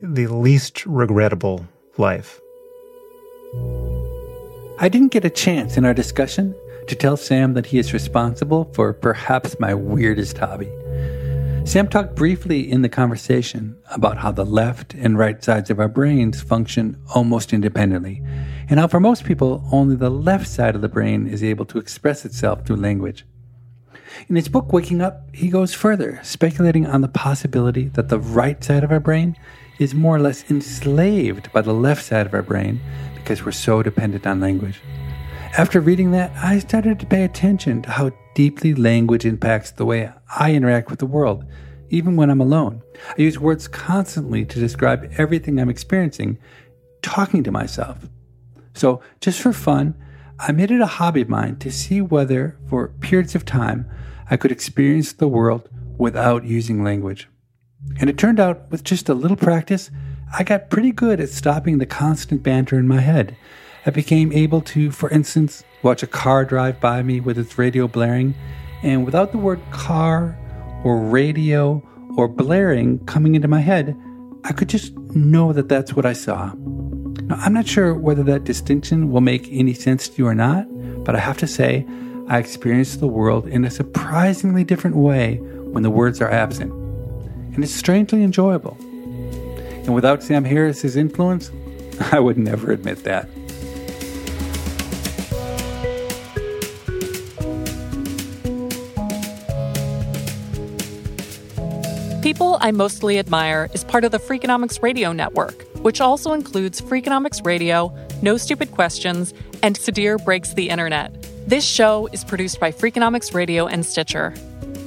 [0.00, 2.40] the least regrettable life.
[4.78, 6.54] I didn't get a chance in our discussion
[6.88, 10.70] to tell Sam that he is responsible for perhaps my weirdest hobby.
[11.66, 15.88] Sam talked briefly in the conversation about how the left and right sides of our
[15.88, 18.22] brains function almost independently,
[18.70, 21.78] and how for most people, only the left side of the brain is able to
[21.78, 23.26] express itself through language.
[24.28, 28.62] In his book, Waking Up, he goes further, speculating on the possibility that the right
[28.62, 29.36] side of our brain
[29.80, 32.80] is more or less enslaved by the left side of our brain
[33.16, 34.80] because we're so dependent on language.
[35.58, 40.12] After reading that, I started to pay attention to how deeply language impacts the way
[40.38, 41.46] I interact with the world,
[41.88, 42.82] even when I'm alone.
[43.18, 46.36] I use words constantly to describe everything I'm experiencing,
[47.00, 48.10] talking to myself.
[48.74, 49.94] So, just for fun,
[50.38, 53.88] I made it a hobby of mine to see whether, for periods of time,
[54.30, 57.28] I could experience the world without using language.
[57.98, 59.90] And it turned out, with just a little practice,
[60.36, 63.34] I got pretty good at stopping the constant banter in my head
[63.86, 67.86] I became able to, for instance, watch a car drive by me with its radio
[67.86, 68.34] blaring,
[68.82, 70.36] and without the word car
[70.82, 71.80] or radio
[72.16, 73.96] or blaring coming into my head,
[74.42, 76.52] I could just know that that's what I saw.
[76.56, 80.66] Now, I'm not sure whether that distinction will make any sense to you or not,
[81.04, 81.86] but I have to say,
[82.26, 86.72] I experience the world in a surprisingly different way when the words are absent.
[87.54, 88.76] And it's strangely enjoyable.
[88.80, 91.52] And without Sam Harris's influence,
[92.12, 93.28] I would never admit that.
[102.26, 107.46] People I Mostly Admire is part of the Freakonomics Radio Network, which also includes Freakonomics
[107.46, 111.14] Radio, No Stupid Questions, and Sudhir Breaks the Internet.
[111.46, 114.34] This show is produced by Freakonomics Radio and Stitcher.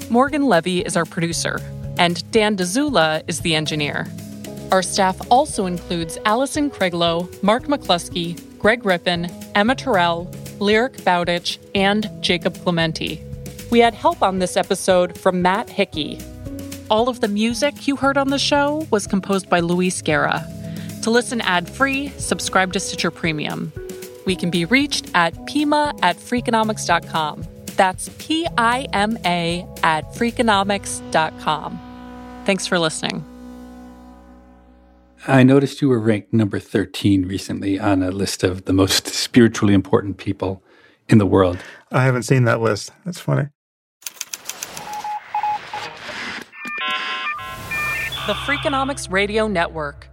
[0.10, 1.62] Morgan Levey is our producer,
[1.98, 4.06] and Dan Dzula is the engineer.
[4.74, 10.30] Our staff also includes Allison Craiglow, Mark McClusky, Greg Rippin, Emma Tyrrell,
[10.60, 13.24] Lyric Bowditch, and Jacob Clemente.
[13.72, 16.20] We had help on this episode from Matt Hickey.
[16.90, 20.44] All of the music you heard on the show was composed by Luis Guerra.
[21.04, 23.72] To listen ad free, subscribe to Stitcher Premium.
[24.26, 27.46] We can be reached at pima at freakonomics.com.
[27.76, 31.80] That's P I M A at freakonomics.com.
[32.46, 33.24] Thanks for listening.
[35.28, 39.76] I noticed you were ranked number 13 recently on a list of the most spiritually
[39.76, 40.64] important people
[41.08, 41.60] in the world.
[41.92, 42.92] I haven't seen that list.
[43.06, 43.50] That's funny.
[48.30, 50.08] The Freakonomics Radio Network.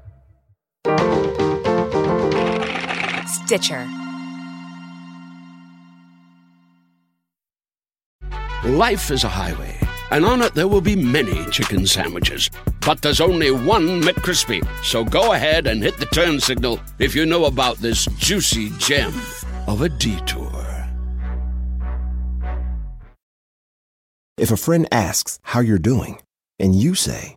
[3.27, 3.87] Stitcher.
[8.64, 9.79] Life is a highway,
[10.11, 12.49] and on it there will be many chicken sandwiches.
[12.81, 14.67] But there's only one McCrispy.
[14.83, 19.12] So go ahead and hit the turn signal if you know about this juicy gem
[19.67, 20.89] of a detour.
[24.39, 26.23] If a friend asks how you're doing,
[26.59, 27.37] and you say,